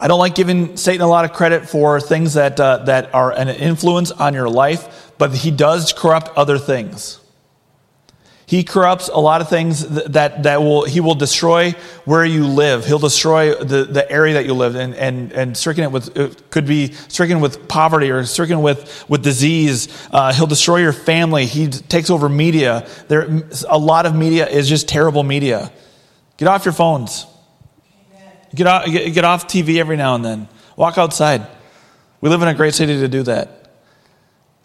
I 0.00 0.08
don't 0.08 0.18
like 0.18 0.34
giving 0.34 0.76
Satan 0.76 1.02
a 1.02 1.06
lot 1.06 1.24
of 1.24 1.32
credit 1.32 1.68
for 1.68 2.00
things 2.00 2.34
that, 2.34 2.58
uh, 2.58 2.78
that 2.84 3.14
are 3.14 3.32
an 3.32 3.48
influence 3.48 4.10
on 4.10 4.34
your 4.34 4.48
life, 4.48 5.12
but 5.18 5.32
he 5.34 5.50
does 5.50 5.92
corrupt 5.92 6.36
other 6.36 6.58
things. 6.58 7.20
He 8.46 8.62
corrupts 8.62 9.08
a 9.08 9.18
lot 9.18 9.40
of 9.40 9.48
things 9.48 9.86
that, 9.88 10.42
that 10.42 10.60
will, 10.60 10.84
he 10.84 11.00
will 11.00 11.14
destroy 11.14 11.72
where 12.04 12.24
you 12.24 12.46
live. 12.46 12.84
He'll 12.84 12.98
destroy 12.98 13.54
the, 13.54 13.84
the 13.84 14.10
area 14.10 14.34
that 14.34 14.44
you 14.44 14.52
live 14.52 14.76
in 14.76 14.92
and, 14.94 15.32
and 15.32 15.56
stricken 15.56 15.84
it 15.84 15.90
with, 15.90 16.14
it 16.16 16.50
could 16.50 16.66
be 16.66 16.92
stricken 16.92 17.40
with 17.40 17.68
poverty 17.68 18.10
or 18.10 18.24
stricken 18.24 18.60
with, 18.60 19.04
with 19.08 19.22
disease. 19.22 19.88
Uh, 20.10 20.32
he'll 20.34 20.46
destroy 20.46 20.76
your 20.76 20.92
family. 20.92 21.46
He 21.46 21.68
takes 21.68 22.10
over 22.10 22.28
media. 22.28 22.86
There, 23.08 23.42
a 23.68 23.78
lot 23.78 24.04
of 24.04 24.14
media 24.14 24.46
is 24.46 24.68
just 24.68 24.88
terrible 24.88 25.22
media. 25.22 25.72
Get 26.36 26.46
off 26.46 26.66
your 26.66 26.74
phones. 26.74 27.26
Get 28.54 28.66
off, 28.66 28.86
get, 28.86 29.14
get 29.14 29.24
off 29.24 29.48
TV 29.48 29.78
every 29.78 29.96
now 29.96 30.14
and 30.14 30.24
then. 30.24 30.48
Walk 30.76 30.98
outside. 30.98 31.46
We 32.20 32.28
live 32.28 32.42
in 32.42 32.48
a 32.48 32.54
great 32.54 32.74
city 32.74 32.98
to 33.00 33.08
do 33.08 33.22
that. 33.24 33.63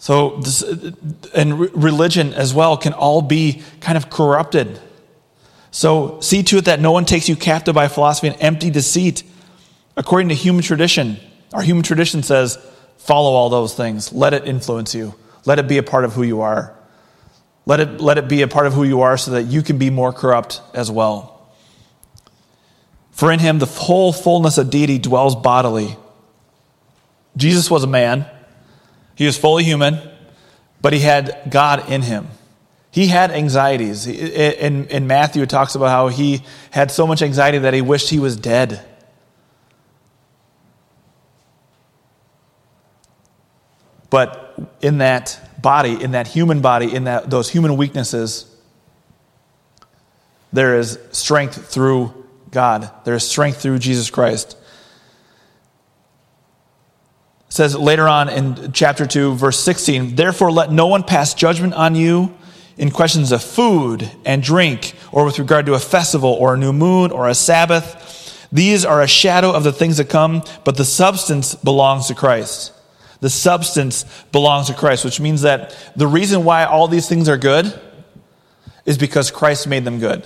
So, 0.01 0.37
this, 0.37 0.63
and 1.35 1.59
religion 1.75 2.33
as 2.33 2.53
well 2.53 2.77
can 2.77 2.93
all 2.93 3.21
be 3.21 3.61
kind 3.81 3.97
of 3.97 4.09
corrupted. 4.09 4.79
So, 5.71 6.21
see 6.21 6.41
to 6.43 6.57
it 6.57 6.65
that 6.65 6.79
no 6.79 6.93
one 6.93 7.03
takes 7.03 7.27
you 7.27 7.35
captive 7.35 7.75
by 7.75 7.89
philosophy 7.89 8.29
and 8.29 8.37
empty 8.41 8.69
deceit. 8.69 9.23
According 9.97 10.29
to 10.29 10.35
human 10.35 10.63
tradition, 10.63 11.17
our 11.53 11.61
human 11.61 11.83
tradition 11.83 12.23
says, 12.23 12.57
follow 12.97 13.31
all 13.31 13.49
those 13.49 13.75
things. 13.75 14.13
Let 14.13 14.33
it 14.33 14.47
influence 14.47 14.95
you. 14.95 15.15
Let 15.45 15.59
it 15.59 15.67
be 15.67 15.77
a 15.77 15.83
part 15.83 16.05
of 16.05 16.13
who 16.13 16.23
you 16.23 16.39
are. 16.41 16.73
Let 17.65 17.81
it, 17.81 17.99
let 17.99 18.17
it 18.17 18.29
be 18.29 18.41
a 18.41 18.47
part 18.47 18.67
of 18.67 18.73
who 18.73 18.85
you 18.85 19.01
are 19.01 19.17
so 19.17 19.31
that 19.31 19.43
you 19.43 19.61
can 19.61 19.77
be 19.77 19.89
more 19.89 20.13
corrupt 20.13 20.61
as 20.73 20.89
well. 20.89 21.51
For 23.11 23.33
in 23.33 23.39
him 23.39 23.59
the 23.59 23.65
whole 23.65 24.13
fullness 24.13 24.57
of 24.57 24.69
deity 24.69 24.97
dwells 24.97 25.35
bodily. 25.35 25.97
Jesus 27.35 27.69
was 27.69 27.83
a 27.83 27.87
man 27.87 28.25
he 29.19 29.25
was 29.25 29.37
fully 29.37 29.65
human, 29.65 29.99
but 30.81 30.93
he 30.93 30.99
had 30.99 31.41
God 31.49 31.91
in 31.91 32.03
him. 32.03 32.29
He 32.89 33.07
had 33.07 33.31
anxieties. 33.31 34.07
In, 34.07 34.87
in 34.87 35.07
Matthew, 35.07 35.43
it 35.43 35.49
talks 35.49 35.75
about 35.75 35.89
how 35.89 36.07
he 36.07 36.41
had 36.71 36.89
so 36.89 37.05
much 37.05 37.21
anxiety 37.21 37.57
that 37.57 37.73
he 37.73 37.81
wished 37.81 38.09
he 38.09 38.17
was 38.17 38.37
dead. 38.37 38.79
But 44.09 44.57
in 44.79 44.99
that 44.99 45.37
body, 45.61 46.01
in 46.01 46.11
that 46.11 46.27
human 46.27 46.61
body, 46.61 46.95
in 46.95 47.03
that, 47.03 47.29
those 47.29 47.49
human 47.49 47.75
weaknesses, 47.75 48.45
there 50.53 50.79
is 50.79 50.97
strength 51.11 51.69
through 51.69 52.25
God. 52.51 52.89
There 53.03 53.15
is 53.15 53.27
strength 53.27 53.61
through 53.61 53.79
Jesus 53.79 54.09
Christ 54.09 54.55
says 57.59 57.75
later 57.75 58.07
on 58.07 58.29
in 58.29 58.71
chapter 58.71 59.05
2, 59.05 59.35
verse 59.35 59.59
16, 59.59 60.15
Therefore 60.15 60.49
let 60.49 60.71
no 60.71 60.87
one 60.87 61.03
pass 61.03 61.33
judgment 61.33 61.73
on 61.73 61.93
you 61.93 62.33
in 62.77 62.89
questions 62.89 63.33
of 63.33 63.43
food 63.43 64.09
and 64.23 64.41
drink, 64.41 64.93
or 65.11 65.25
with 65.25 65.39
regard 65.39 65.65
to 65.65 65.73
a 65.73 65.79
festival, 65.79 66.31
or 66.31 66.53
a 66.53 66.57
new 66.57 66.71
moon, 66.71 67.11
or 67.11 67.27
a 67.27 67.35
Sabbath. 67.35 68.47
These 68.49 68.85
are 68.85 69.01
a 69.01 69.07
shadow 69.09 69.51
of 69.51 69.65
the 69.65 69.73
things 69.73 69.97
that 69.97 70.07
come, 70.07 70.41
but 70.63 70.77
the 70.77 70.85
substance 70.85 71.53
belongs 71.53 72.07
to 72.07 72.15
Christ. 72.15 72.71
The 73.19 73.29
substance 73.29 74.05
belongs 74.31 74.67
to 74.67 74.73
Christ, 74.73 75.03
which 75.03 75.19
means 75.19 75.41
that 75.41 75.75
the 75.97 76.07
reason 76.07 76.45
why 76.45 76.63
all 76.63 76.87
these 76.87 77.09
things 77.09 77.27
are 77.27 77.35
good 77.35 77.77
is 78.85 78.97
because 78.97 79.31
Christ 79.31 79.67
made 79.67 79.83
them 79.83 79.99
good. 79.99 80.25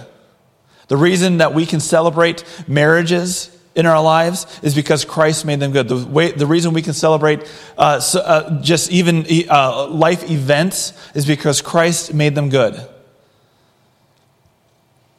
The 0.87 0.97
reason 0.97 1.37
that 1.37 1.55
we 1.55 1.65
can 1.65 1.79
celebrate 1.79 2.43
marriages 2.67 3.52
in 3.75 3.85
our 3.85 4.01
lives 4.01 4.45
is 4.61 4.75
because 4.75 5.05
Christ 5.05 5.45
made 5.45 5.59
them 5.59 5.71
good. 5.71 5.87
The, 5.87 6.05
way, 6.05 6.31
the 6.31 6.45
reason 6.45 6.73
we 6.73 6.81
can 6.81 6.93
celebrate 6.93 7.51
uh, 7.77 7.99
so, 7.99 8.19
uh, 8.19 8.61
just 8.61 8.91
even 8.91 9.25
uh, 9.49 9.87
life 9.87 10.29
events 10.29 10.93
is 11.15 11.25
because 11.25 11.61
Christ 11.61 12.13
made 12.13 12.35
them 12.35 12.49
good. 12.49 12.87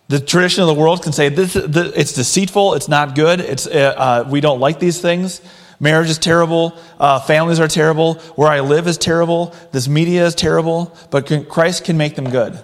The 0.09 0.21
tradition 0.21 0.63
of 0.63 0.69
the 0.69 0.75
world 0.75 1.03
can 1.03 1.13
say 1.13 1.31
this, 1.31 1.57
it's 1.57 2.13
deceitful, 2.13 2.75
it's 2.75 2.89
not 2.89 3.15
good, 3.15 3.41
it's, 3.41 3.67
uh, 3.67 3.95
uh, 3.97 4.29
we 4.31 4.41
don't 4.41 4.61
like 4.61 4.79
these 4.79 5.01
things. 5.01 5.41
Marriage 5.81 6.11
is 6.11 6.19
terrible, 6.19 6.79
uh, 7.01 7.21
families 7.21 7.59
are 7.59 7.69
terrible, 7.69 8.15
where 8.37 8.49
I 8.49 8.61
live 8.61 8.87
is 8.87 8.99
terrible, 8.99 9.55
this 9.73 9.89
media 9.89 10.27
is 10.27 10.35
terrible, 10.35 10.95
but 11.11 11.27
can, 11.27 11.45
Christ 11.47 11.85
can 11.85 11.97
make 11.97 12.17
them 12.17 12.31
good. 12.31 12.63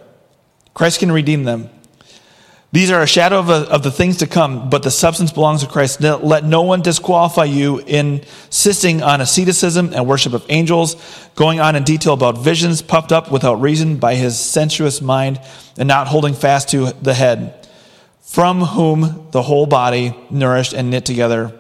Christ 0.75 1.01
can 1.01 1.11
redeem 1.11 1.45
them. 1.45 1.71
These 2.73 2.93
are 2.93 3.03
a 3.03 3.07
shadow 3.07 3.41
of, 3.41 3.49
a, 3.49 3.69
of, 3.69 3.83
the 3.83 3.91
things 3.91 4.19
to 4.19 4.29
come, 4.29 4.71
but 4.71 4.85
the 4.85 4.93
substance 4.93 5.33
belongs 5.33 5.63
to 5.63 5.69
Christ. 5.69 6.01
Let 6.01 6.45
no 6.45 6.63
one 6.63 6.83
disqualify 6.83 7.45
you 7.45 7.81
in 7.81 8.23
insisting 8.47 9.03
on 9.03 9.21
asceticism 9.21 9.93
and 9.93 10.07
worship 10.07 10.35
of 10.35 10.47
angels, 10.49 10.95
going 11.35 11.59
on 11.59 11.75
in 11.75 11.83
detail 11.83 12.13
about 12.13 12.39
visions, 12.39 12.81
puffed 12.81 13.11
up 13.11 13.33
without 13.33 13.55
reason 13.61 13.97
by 13.97 14.15
his 14.15 14.39
sensuous 14.39 15.01
mind, 15.01 15.41
and 15.79 15.89
not 15.89 16.07
holding 16.07 16.33
fast 16.33 16.69
to 16.69 16.93
the 17.03 17.15
head, 17.15 17.69
from 18.21 18.61
whom 18.61 19.27
the 19.33 19.43
whole 19.43 19.67
body, 19.67 20.15
nourished 20.31 20.73
and 20.73 20.91
knit 20.91 21.05
together 21.05 21.53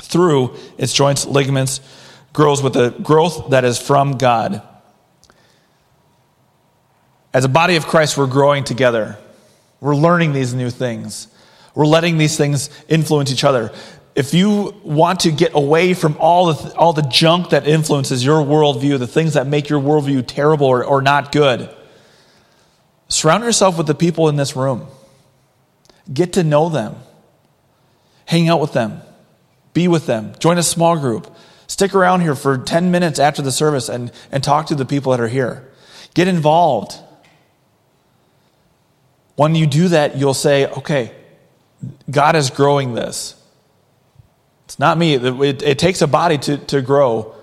through 0.00 0.54
its 0.78 0.92
joints, 0.92 1.26
ligaments, 1.26 1.80
grows 2.32 2.62
with 2.62 2.76
a 2.76 2.90
growth 2.90 3.50
that 3.50 3.64
is 3.64 3.76
from 3.76 4.18
God. 4.18 4.62
As 7.34 7.44
a 7.44 7.48
body 7.48 7.74
of 7.74 7.86
Christ, 7.86 8.16
we're 8.16 8.26
growing 8.28 8.62
together. 8.62 9.18
We're 9.82 9.96
learning 9.96 10.32
these 10.32 10.54
new 10.54 10.70
things. 10.70 11.26
We're 11.74 11.86
letting 11.86 12.16
these 12.16 12.36
things 12.36 12.70
influence 12.86 13.32
each 13.32 13.42
other. 13.42 13.72
If 14.14 14.32
you 14.32 14.80
want 14.84 15.20
to 15.20 15.32
get 15.32 15.54
away 15.54 15.92
from 15.94 16.16
all 16.20 16.52
the, 16.52 16.76
all 16.76 16.92
the 16.92 17.02
junk 17.02 17.50
that 17.50 17.66
influences 17.66 18.24
your 18.24 18.44
worldview, 18.44 19.00
the 19.00 19.08
things 19.08 19.34
that 19.34 19.48
make 19.48 19.68
your 19.68 19.80
worldview 19.80 20.24
terrible 20.24 20.68
or, 20.68 20.84
or 20.84 21.02
not 21.02 21.32
good, 21.32 21.68
surround 23.08 23.42
yourself 23.42 23.76
with 23.76 23.88
the 23.88 23.94
people 23.94 24.28
in 24.28 24.36
this 24.36 24.54
room. 24.54 24.86
Get 26.12 26.34
to 26.34 26.44
know 26.44 26.68
them. 26.68 26.94
Hang 28.26 28.48
out 28.48 28.60
with 28.60 28.74
them. 28.74 29.00
Be 29.74 29.88
with 29.88 30.06
them. 30.06 30.34
Join 30.38 30.58
a 30.58 30.62
small 30.62 30.96
group. 30.96 31.34
Stick 31.66 31.92
around 31.92 32.20
here 32.20 32.36
for 32.36 32.56
10 32.56 32.92
minutes 32.92 33.18
after 33.18 33.42
the 33.42 33.50
service 33.50 33.88
and, 33.88 34.12
and 34.30 34.44
talk 34.44 34.66
to 34.66 34.76
the 34.76 34.84
people 34.84 35.10
that 35.10 35.20
are 35.20 35.26
here. 35.26 35.68
Get 36.14 36.28
involved. 36.28 36.94
When 39.36 39.54
you 39.54 39.66
do 39.66 39.88
that, 39.88 40.16
you'll 40.16 40.34
say, 40.34 40.66
okay, 40.66 41.12
God 42.10 42.36
is 42.36 42.50
growing 42.50 42.94
this. 42.94 43.34
It's 44.66 44.78
not 44.78 44.98
me. 44.98 45.14
It, 45.14 45.62
it, 45.62 45.78
takes 45.78 46.02
a 46.02 46.06
body 46.06 46.38
to, 46.38 46.58
to 46.58 46.80
grow. 46.80 47.34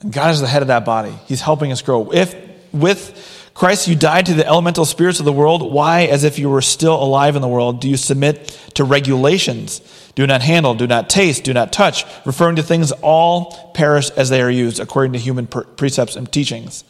And 0.00 0.12
God 0.12 0.30
is 0.32 0.40
the 0.40 0.46
head 0.46 0.62
of 0.62 0.68
that 0.68 0.84
body. 0.84 1.14
He's 1.26 1.40
helping 1.40 1.72
us 1.72 1.82
grow. 1.82 2.12
If 2.12 2.34
with 2.72 3.50
Christ 3.54 3.88
you 3.88 3.96
died 3.96 4.26
to 4.26 4.34
the 4.34 4.46
elemental 4.46 4.84
spirits 4.84 5.18
of 5.18 5.24
the 5.24 5.32
world, 5.32 5.72
why, 5.72 6.02
as 6.02 6.24
if 6.24 6.38
you 6.38 6.50
were 6.50 6.60
still 6.60 7.02
alive 7.02 7.36
in 7.36 7.42
the 7.42 7.48
world, 7.48 7.80
do 7.80 7.88
you 7.88 7.96
submit 7.96 8.48
to 8.74 8.84
regulations? 8.84 9.80
Do 10.14 10.26
not 10.26 10.42
handle, 10.42 10.74
do 10.74 10.86
not 10.86 11.08
taste, 11.08 11.44
do 11.44 11.54
not 11.54 11.72
touch, 11.72 12.04
referring 12.26 12.56
to 12.56 12.62
things 12.62 12.92
all 12.92 13.70
perish 13.72 14.10
as 14.10 14.28
they 14.28 14.42
are 14.42 14.50
used, 14.50 14.80
according 14.80 15.14
to 15.14 15.18
human 15.18 15.46
precepts 15.46 16.16
and 16.16 16.30
teachings. 16.30 16.84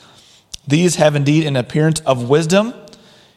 These 0.67 0.97
have 0.97 1.15
indeed 1.15 1.47
an 1.47 1.55
appearance 1.55 2.01
of 2.01 2.29
wisdom 2.29 2.75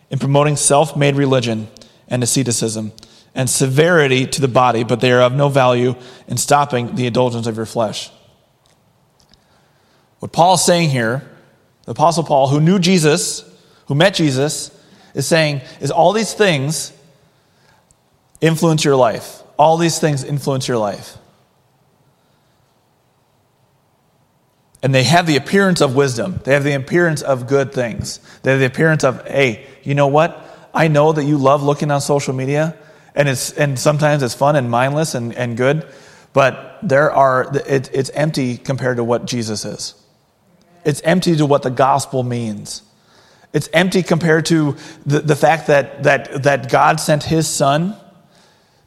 in 0.09 0.19
promoting 0.19 0.55
self 0.55 0.95
made 0.95 1.15
religion 1.15 1.67
and 2.07 2.23
asceticism 2.23 2.91
and 3.35 3.49
severity 3.49 4.25
to 4.25 4.41
the 4.41 4.47
body, 4.47 4.83
but 4.83 4.99
they 5.01 5.11
are 5.11 5.21
of 5.21 5.33
no 5.33 5.49
value 5.49 5.95
in 6.27 6.37
stopping 6.37 6.95
the 6.95 7.05
indulgence 7.05 7.47
of 7.47 7.55
your 7.55 7.65
flesh. 7.65 8.09
What 10.19 10.31
Paul 10.31 10.55
is 10.55 10.65
saying 10.65 10.89
here, 10.89 11.29
the 11.85 11.91
Apostle 11.91 12.23
Paul, 12.23 12.49
who 12.49 12.59
knew 12.59 12.79
Jesus, 12.79 13.43
who 13.87 13.95
met 13.95 14.13
Jesus, 14.13 14.75
is 15.13 15.27
saying, 15.27 15.61
is 15.79 15.91
all 15.91 16.11
these 16.13 16.33
things 16.33 16.91
influence 18.41 18.83
your 18.83 18.95
life. 18.95 19.41
All 19.57 19.77
these 19.77 19.99
things 19.99 20.23
influence 20.23 20.67
your 20.67 20.77
life. 20.77 21.17
And 24.81 24.95
they 24.95 25.03
have 25.03 25.27
the 25.27 25.35
appearance 25.35 25.81
of 25.81 25.95
wisdom. 25.95 26.39
They 26.43 26.53
have 26.53 26.63
the 26.63 26.73
appearance 26.73 27.21
of 27.21 27.47
good 27.47 27.73
things. 27.73 28.19
They 28.43 28.51
have 28.51 28.59
the 28.59 28.65
appearance 28.65 29.03
of, 29.03 29.27
hey, 29.27 29.67
you 29.83 29.93
know 29.93 30.07
what? 30.07 30.45
I 30.73 30.87
know 30.87 31.11
that 31.11 31.25
you 31.25 31.37
love 31.37 31.63
looking 31.63 31.91
on 31.91 31.99
social 31.99 32.33
media, 32.33 32.77
and, 33.15 33.27
it's, 33.27 33.51
and 33.51 33.77
sometimes 33.77 34.23
it's 34.23 34.35
fun 34.35 34.55
and 34.55 34.69
mindless 34.69 35.15
and, 35.15 35.33
and 35.33 35.57
good, 35.57 35.85
but 36.31 36.79
there 36.83 37.11
are, 37.11 37.51
it, 37.67 37.89
it's 37.93 38.09
empty 38.11 38.55
compared 38.55 38.97
to 38.97 39.03
what 39.03 39.25
Jesus 39.25 39.65
is. 39.65 39.95
It's 40.85 41.01
empty 41.01 41.35
to 41.35 41.45
what 41.45 41.63
the 41.63 41.71
gospel 41.71 42.23
means. 42.23 42.83
It's 43.51 43.67
empty 43.73 44.03
compared 44.03 44.45
to 44.45 44.77
the, 45.05 45.19
the 45.19 45.35
fact 45.35 45.67
that, 45.67 46.03
that, 46.03 46.43
that 46.43 46.71
God 46.71 46.99
sent 46.99 47.23
his 47.23 47.47
son 47.47 47.95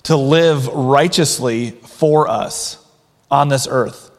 to 0.05 0.16
live 0.16 0.68
righteously 0.68 1.72
for 1.72 2.28
us 2.28 2.78
on 3.31 3.48
this 3.48 3.66
earth 3.68 4.12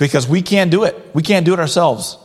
because 0.00 0.26
we 0.26 0.40
can't 0.40 0.70
do 0.70 0.84
it. 0.84 0.96
We 1.12 1.22
can't 1.22 1.44
do 1.44 1.52
it 1.52 1.60
ourselves. 1.60 2.16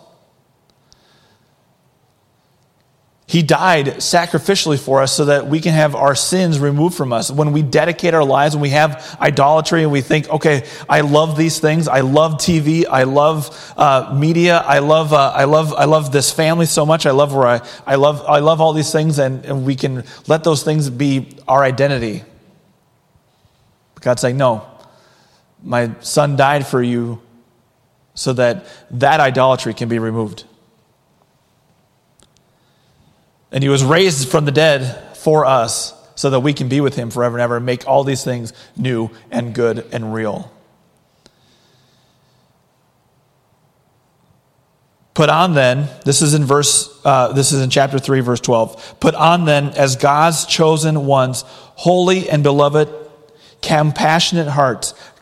He 3.28 3.44
died 3.44 3.88
sacrificially 3.98 4.80
for 4.80 5.02
us 5.02 5.12
so 5.12 5.26
that 5.26 5.48
we 5.48 5.60
can 5.60 5.74
have 5.74 5.94
our 5.94 6.16
sins 6.16 6.58
removed 6.58 6.96
from 6.96 7.12
us. 7.12 7.30
When 7.30 7.52
we 7.52 7.64
dedicate 7.64 8.14
our 8.14 8.24
lives, 8.24 8.56
when 8.56 8.62
we 8.62 8.70
have 8.70 9.18
idolatry 9.20 9.84
and 9.84 9.92
we 9.92 10.00
think, 10.00 10.30
okay, 10.30 10.66
I 10.88 11.02
love 11.02 11.36
these 11.36 11.60
things. 11.60 11.90
I 11.90 12.00
love 12.00 12.36
TV. 12.36 12.86
I 12.90 13.04
love 13.04 13.74
uh, 13.76 14.16
media. 14.16 14.60
I 14.60 14.80
love, 14.80 15.12
uh, 15.12 15.34
I, 15.36 15.44
love, 15.44 15.74
I 15.74 15.84
love 15.84 16.14
this 16.14 16.32
family 16.32 16.68
so 16.68 16.86
much. 16.86 17.06
I 17.06 17.12
love 17.12 17.36
where 17.36 17.48
I, 17.48 17.62
I, 17.86 17.96
love, 17.96 18.24
I 18.26 18.40
love 18.40 18.62
all 18.62 18.72
these 18.72 18.92
things, 18.92 19.20
and, 19.20 19.44
and 19.44 19.66
we 19.66 19.76
can 19.76 20.06
let 20.28 20.46
those 20.46 20.64
things 20.64 20.90
be 20.90 21.36
our 21.46 21.62
identity. 21.62 22.24
God's 24.00 24.22
saying, 24.22 24.38
no, 24.38 24.66
my 25.62 25.92
son 26.00 26.38
died 26.38 26.66
for 26.66 26.82
you 26.82 27.22
so 28.16 28.34
that 28.34 28.66
that 28.90 29.20
idolatry 29.20 29.74
can 29.74 29.88
be 29.88 30.00
removed. 30.00 30.46
And 33.52 33.64
he 33.64 33.70
was 33.70 33.84
raised 33.84 34.30
from 34.30 34.46
the 34.46 34.52
dead 34.52 35.16
for 35.18 35.46
us 35.46 35.94
so 36.16 36.30
that 36.30 36.40
we 36.40 36.54
can 36.54 36.70
be 36.70 36.82
with 36.82 36.96
him 36.96 37.12
forever 37.12 37.36
and 37.36 37.42
ever 37.42 37.58
and 37.58 37.66
make 37.66 37.88
all 37.88 38.04
these 38.04 38.24
things 38.24 38.54
new 38.76 39.12
and 39.30 39.54
good 39.54 39.86
and 39.92 40.14
real. 40.14 40.52
Put 45.14 45.30
on 45.30 45.54
then, 45.54 45.88
this 46.04 46.22
is 46.22 46.34
in 46.34 46.44
verse, 46.44 47.00
uh, 47.06 47.32
this 47.32 47.54
is 47.54 47.62
in 47.62 47.70
chapter 47.70 48.00
3, 48.00 48.20
verse 48.20 48.42
12. 48.42 49.00
Put 49.00 49.16
on 49.16 49.46
then 49.46 49.70
as 49.70 49.96
God's 49.96 50.46
chosen 50.46 51.06
ones, 51.06 51.44
holy 51.48 52.30
and 52.30 52.44
beloved, 52.44 52.90
compassionate 53.62 54.48
hearts, 54.48 54.94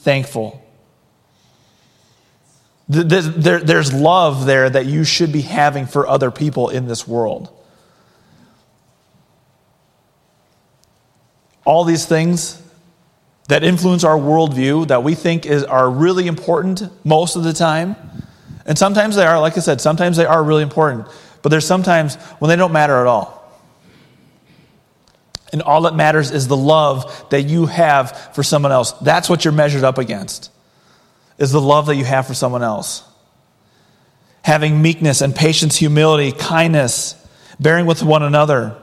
thankful. 0.00 0.62
There's 2.88 3.92
love 3.92 4.46
there 4.46 4.68
that 4.68 4.86
you 4.86 5.04
should 5.04 5.32
be 5.32 5.42
having 5.42 5.86
for 5.86 6.08
other 6.08 6.30
people 6.30 6.70
in 6.70 6.88
this 6.88 7.06
world. 7.06 7.56
All 11.64 11.84
these 11.84 12.04
things 12.06 12.60
that 13.48 13.62
influence 13.62 14.02
our 14.02 14.16
worldview 14.16 14.88
that 14.88 15.04
we 15.04 15.14
think 15.14 15.46
is, 15.46 15.62
are 15.64 15.88
really 15.88 16.26
important 16.26 16.82
most 17.04 17.36
of 17.36 17.44
the 17.44 17.52
time. 17.52 17.94
And 18.66 18.76
sometimes 18.76 19.14
they 19.16 19.24
are, 19.24 19.40
like 19.40 19.56
I 19.56 19.60
said, 19.60 19.80
sometimes 19.80 20.16
they 20.16 20.26
are 20.26 20.42
really 20.42 20.62
important. 20.62 21.06
But 21.42 21.50
there's 21.50 21.66
sometimes 21.66 22.16
when 22.38 22.48
they 22.48 22.56
don't 22.56 22.72
matter 22.72 22.96
at 23.00 23.06
all. 23.06 23.39
And 25.52 25.62
all 25.62 25.82
that 25.82 25.94
matters 25.94 26.30
is 26.30 26.48
the 26.48 26.56
love 26.56 27.26
that 27.30 27.42
you 27.42 27.66
have 27.66 28.34
for 28.34 28.42
someone 28.42 28.72
else. 28.72 28.92
That's 28.92 29.28
what 29.28 29.44
you're 29.44 29.52
measured 29.52 29.84
up 29.84 29.98
against, 29.98 30.50
is 31.38 31.52
the 31.52 31.60
love 31.60 31.86
that 31.86 31.96
you 31.96 32.04
have 32.04 32.26
for 32.26 32.34
someone 32.34 32.62
else. 32.62 33.02
Having 34.42 34.80
meekness 34.80 35.20
and 35.20 35.34
patience, 35.34 35.76
humility, 35.76 36.32
kindness, 36.32 37.14
bearing 37.58 37.86
with 37.86 38.02
one 38.02 38.22
another. 38.22 38.76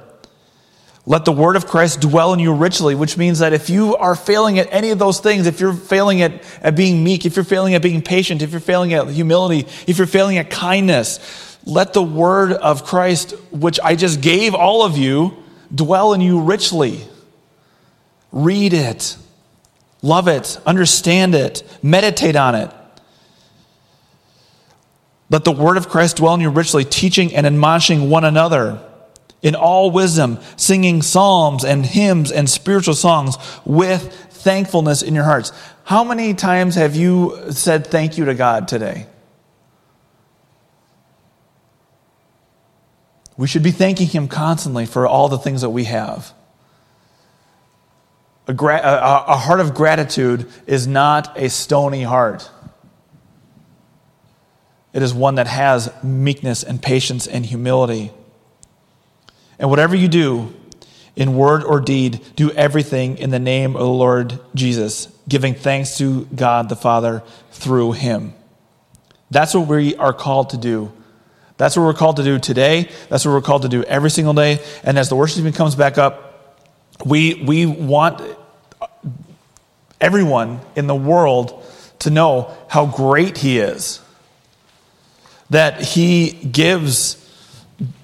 Let 1.06 1.24
the 1.24 1.32
word 1.32 1.56
of 1.56 1.68
Christ 1.68 2.02
dwell 2.02 2.34
in 2.34 2.40
you 2.40 2.54
richly, 2.54 2.94
which 2.94 3.18
means 3.18 3.40
that 3.40 3.54
if 3.54 3.70
you 3.70 3.96
are 3.96 4.14
failing 4.14 4.60
at 4.60 4.68
any 4.72 4.92
of 4.92 5.00
those 5.00 5.22
things, 5.22 5.48
if 5.48 5.62
you're 5.62 5.74
failing 5.74 6.22
at, 6.22 6.44
at 6.62 6.76
being 6.76 7.02
meek, 7.02 7.26
if 7.26 7.38
you're 7.38 7.46
failing 7.46 7.76
at 7.76 7.82
being 7.82 8.02
patient, 8.02 8.42
if 8.42 8.52
you're 8.52 8.60
failing 8.60 8.94
at 8.94 9.08
humility, 9.08 9.66
if 9.88 9.98
you're 9.98 10.06
failing 10.06 10.38
at 10.38 10.50
kindness, 10.50 11.58
let 11.64 11.94
the 11.94 12.04
word 12.04 12.52
of 12.52 12.84
Christ, 12.84 13.32
which 13.52 13.80
I 13.82 13.96
just 13.96 14.20
gave 14.20 14.54
all 14.54 14.84
of 14.84 14.98
you, 14.98 15.44
dwell 15.74 16.14
in 16.14 16.22
you 16.22 16.42
richly. 16.42 17.02
Read 18.32 18.74
it, 18.74 19.18
love 20.02 20.28
it, 20.28 20.60
understand 20.66 21.34
it, 21.34 21.64
meditate 21.82 22.36
on 22.36 22.56
it. 22.56 22.72
Let 25.30 25.44
the 25.44 25.52
word 25.52 25.78
of 25.78 25.90
Christ 25.90 26.18
dwell 26.18 26.34
in 26.36 26.42
you 26.42 26.50
richly, 26.50 26.86
teaching 26.86 27.36
and 27.36 27.46
admonishing 27.46 28.10
one 28.10 28.24
another 28.24 28.82
in 29.42 29.56
all 29.56 29.92
wisdom, 29.92 30.40
singing 30.56 31.02
psalms 31.02 31.64
and 31.64 31.86
hymns 31.86 32.32
and 32.32 32.50
spiritual 32.50 32.96
songs 32.96 33.38
with 33.66 34.14
thankfulness 34.30 35.02
in 35.02 35.16
your 35.16 35.26
hearts. 35.26 35.52
How 35.84 36.04
many 36.04 36.34
times 36.34 36.76
have 36.76 36.96
you 36.96 37.52
said 37.52 37.88
thank 37.88 38.18
you 38.18 38.26
to 38.26 38.34
God 38.34 38.68
today? 38.68 39.08
We 43.38 43.48
should 43.48 43.64
be 43.64 43.72
thanking 43.72 44.08
Him 44.08 44.28
constantly 44.28 44.86
for 44.86 45.08
all 45.08 45.30
the 45.30 45.38
things 45.38 45.62
that 45.62 45.70
we 45.70 45.86
have. 45.86 46.34
A, 48.48 48.54
gra- 48.54 48.82
a, 48.82 49.34
a 49.34 49.38
heart 49.38 49.60
of 49.60 49.74
gratitude 49.74 50.50
is 50.66 50.88
not 50.88 51.38
a 51.38 51.50
stony 51.50 52.04
heart. 52.04 52.50
It 54.94 55.04
is 55.04 55.14
one 55.14 55.36
that 55.36 55.48
has 55.48 55.92
meekness 56.04 56.64
and 56.64 56.82
patience 56.82 57.28
and 57.28 57.46
humility. 57.46 58.12
And 59.60 59.70
whatever 59.70 59.96
you 59.96 60.08
do, 60.08 60.56
in 61.16 61.36
word 61.36 61.64
or 61.64 61.82
deed, 61.82 62.22
do 62.36 62.52
everything 62.52 63.18
in 63.18 63.32
the 63.32 63.40
name 63.40 63.76
of 63.76 63.82
the 63.82 63.88
Lord 63.88 64.40
Jesus, 64.56 65.08
giving 65.28 65.56
thanks 65.56 65.98
to 65.98 66.26
God 66.26 66.70
the 66.70 66.76
Father 66.76 67.24
through 67.52 67.94
him. 67.94 68.34
That's 69.30 69.54
what 69.54 69.68
we 69.68 69.96
are 69.96 70.14
called 70.14 70.52
to 70.52 70.58
do. 70.58 70.94
That's 71.58 71.76
what 71.76 71.84
we're 71.84 71.94
called 71.94 72.18
to 72.18 72.24
do 72.24 72.40
today. 72.40 72.90
That's 73.10 73.26
what 73.26 73.32
we're 73.32 73.42
called 73.42 73.64
to 73.64 73.70
do 73.70 73.84
every 73.84 74.12
single 74.12 74.34
day. 74.34 74.60
And 74.84 74.98
as 74.98 75.10
the 75.10 75.16
worship 75.16 75.44
team 75.44 75.52
comes 75.54 75.76
back 75.76 75.98
up, 75.98 76.56
we, 77.06 77.34
we 77.34 77.66
want 77.66 78.22
everyone 80.00 80.62
in 80.76 80.88
the 80.88 80.96
world 80.96 81.64
to 82.00 82.10
know 82.12 82.56
how 82.68 82.86
great 82.86 83.38
He 83.38 83.60
is. 83.60 84.02
That 85.50 85.82
He 85.82 86.32
gives, 86.32 87.18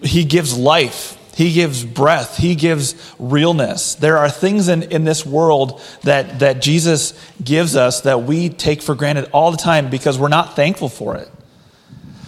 He 0.01 0.25
gives 0.25 0.57
life. 0.57 1.19
He 1.35 1.51
gives 1.51 1.83
breath. 1.83 2.37
He 2.37 2.53
gives 2.53 2.95
realness. 3.17 3.95
There 3.95 4.17
are 4.17 4.29
things 4.29 4.67
in, 4.67 4.83
in 4.83 5.03
this 5.03 5.25
world 5.25 5.81
that, 6.03 6.39
that 6.39 6.61
Jesus 6.61 7.13
gives 7.43 7.75
us 7.75 8.01
that 8.01 8.23
we 8.23 8.49
take 8.49 8.83
for 8.83 8.93
granted 8.93 9.29
all 9.31 9.49
the 9.49 9.57
time 9.57 9.89
because 9.89 10.19
we're 10.19 10.27
not 10.27 10.55
thankful 10.55 10.89
for 10.89 11.15
it. 11.15 11.29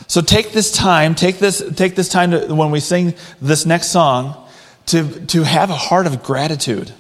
So 0.07 0.21
take 0.21 0.51
this 0.51 0.71
time, 0.71 1.15
take 1.15 1.39
this, 1.39 1.63
take 1.75 1.95
this 1.95 2.09
time 2.09 2.31
to, 2.31 2.53
when 2.53 2.71
we 2.71 2.79
sing 2.79 3.15
this 3.41 3.65
next 3.65 3.87
song 3.87 4.35
to, 4.87 5.25
to 5.27 5.43
have 5.43 5.69
a 5.69 5.75
heart 5.75 6.05
of 6.05 6.23
gratitude, 6.23 6.91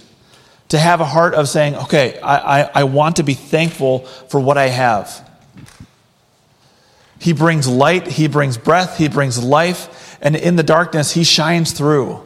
to 0.69 0.79
have 0.79 1.01
a 1.01 1.05
heart 1.05 1.35
of 1.35 1.47
saying, 1.47 1.75
okay, 1.75 2.19
I, 2.19 2.61
I, 2.61 2.69
I 2.75 2.83
want 2.85 3.17
to 3.17 3.23
be 3.23 3.35
thankful 3.35 3.99
for 3.99 4.39
what 4.39 4.57
I 4.57 4.67
have. 4.67 5.21
He 7.19 7.33
brings 7.33 7.67
light, 7.67 8.07
He 8.07 8.27
brings 8.27 8.57
breath, 8.57 8.97
He 8.97 9.07
brings 9.07 9.41
life, 9.41 10.17
and 10.21 10.35
in 10.35 10.55
the 10.55 10.63
darkness, 10.63 11.13
He 11.13 11.23
shines 11.23 11.71
through. 11.71 12.23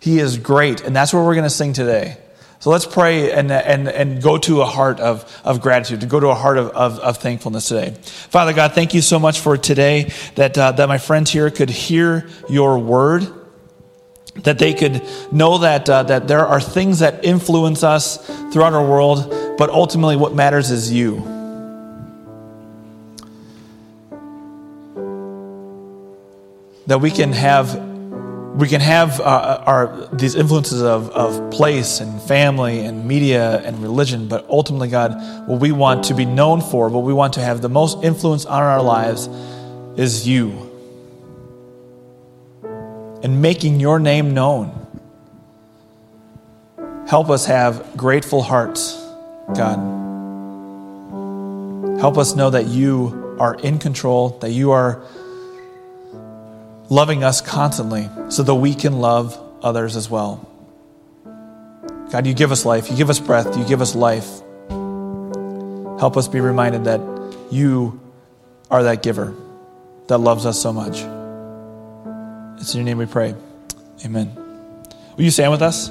He 0.00 0.18
is 0.18 0.38
great, 0.38 0.80
and 0.80 0.96
that's 0.96 1.12
what 1.12 1.24
we're 1.24 1.34
going 1.34 1.44
to 1.44 1.50
sing 1.50 1.72
today. 1.72 2.16
So 2.62 2.70
let's 2.70 2.86
pray 2.86 3.32
and, 3.32 3.50
and, 3.50 3.88
and 3.88 4.22
go 4.22 4.38
to 4.38 4.60
a 4.62 4.64
heart 4.64 5.00
of, 5.00 5.28
of 5.44 5.60
gratitude, 5.60 6.02
to 6.02 6.06
go 6.06 6.20
to 6.20 6.28
a 6.28 6.34
heart 6.36 6.58
of, 6.58 6.68
of, 6.68 7.00
of 7.00 7.16
thankfulness 7.16 7.66
today. 7.66 7.96
Father 8.04 8.52
God, 8.52 8.72
thank 8.72 8.94
you 8.94 9.00
so 9.00 9.18
much 9.18 9.40
for 9.40 9.56
today 9.56 10.12
that, 10.36 10.56
uh, 10.56 10.70
that 10.70 10.86
my 10.88 10.98
friends 10.98 11.32
here 11.32 11.50
could 11.50 11.70
hear 11.70 12.28
your 12.48 12.78
word, 12.78 13.26
that 14.44 14.60
they 14.60 14.74
could 14.74 15.02
know 15.32 15.58
that, 15.58 15.90
uh, 15.90 16.04
that 16.04 16.28
there 16.28 16.46
are 16.46 16.60
things 16.60 17.00
that 17.00 17.24
influence 17.24 17.82
us 17.82 18.24
throughout 18.52 18.74
our 18.74 18.88
world, 18.88 19.58
but 19.58 19.68
ultimately 19.68 20.14
what 20.14 20.32
matters 20.32 20.70
is 20.70 20.92
you. 20.92 21.16
That 26.86 27.00
we 27.00 27.10
can 27.10 27.32
have 27.32 27.91
we 28.54 28.68
can 28.68 28.82
have 28.82 29.18
uh, 29.18 29.62
our 29.64 30.08
these 30.12 30.34
influences 30.34 30.82
of, 30.82 31.08
of 31.10 31.50
place 31.50 32.00
and 32.00 32.20
family 32.20 32.80
and 32.80 33.06
media 33.06 33.60
and 33.60 33.82
religion, 33.82 34.28
but 34.28 34.46
ultimately, 34.48 34.88
God, 34.88 35.48
what 35.48 35.58
we 35.58 35.72
want 35.72 36.04
to 36.04 36.14
be 36.14 36.26
known 36.26 36.60
for, 36.60 36.90
what 36.90 37.02
we 37.02 37.14
want 37.14 37.32
to 37.34 37.40
have 37.40 37.62
the 37.62 37.70
most 37.70 38.04
influence 38.04 38.44
on 38.44 38.62
our 38.62 38.82
lives 38.82 39.28
is 39.96 40.28
you. 40.28 40.68
And 43.22 43.40
making 43.40 43.80
your 43.80 43.98
name 43.98 44.34
known. 44.34 44.78
Help 47.06 47.30
us 47.30 47.46
have 47.46 47.96
grateful 47.96 48.42
hearts, 48.42 48.94
God. 49.54 49.78
Help 52.00 52.18
us 52.18 52.34
know 52.34 52.50
that 52.50 52.66
you 52.66 53.36
are 53.38 53.54
in 53.54 53.78
control, 53.78 54.38
that 54.40 54.50
you 54.50 54.72
are 54.72 55.02
loving 56.92 57.24
us 57.24 57.40
constantly 57.40 58.06
so 58.28 58.42
that 58.42 58.54
we 58.54 58.74
can 58.74 59.00
love 59.00 59.40
others 59.62 59.96
as 59.96 60.10
well. 60.10 60.46
God, 62.10 62.26
you 62.26 62.34
give 62.34 62.52
us 62.52 62.66
life, 62.66 62.90
you 62.90 62.96
give 62.98 63.08
us 63.08 63.18
breath, 63.18 63.56
you 63.56 63.64
give 63.64 63.80
us 63.80 63.94
life. 63.94 64.28
Help 65.98 66.18
us 66.18 66.28
be 66.28 66.40
reminded 66.40 66.84
that 66.84 67.00
you 67.50 67.98
are 68.70 68.82
that 68.82 69.02
giver 69.02 69.34
that 70.08 70.18
loves 70.18 70.44
us 70.44 70.60
so 70.60 70.70
much. 70.70 70.98
It's 72.60 72.74
in 72.74 72.80
your 72.80 72.84
name 72.84 72.98
we 72.98 73.06
pray. 73.06 73.34
Amen. 74.04 74.36
Will 75.16 75.24
you 75.24 75.30
stand 75.30 75.50
with 75.50 75.62
us? 75.62 75.88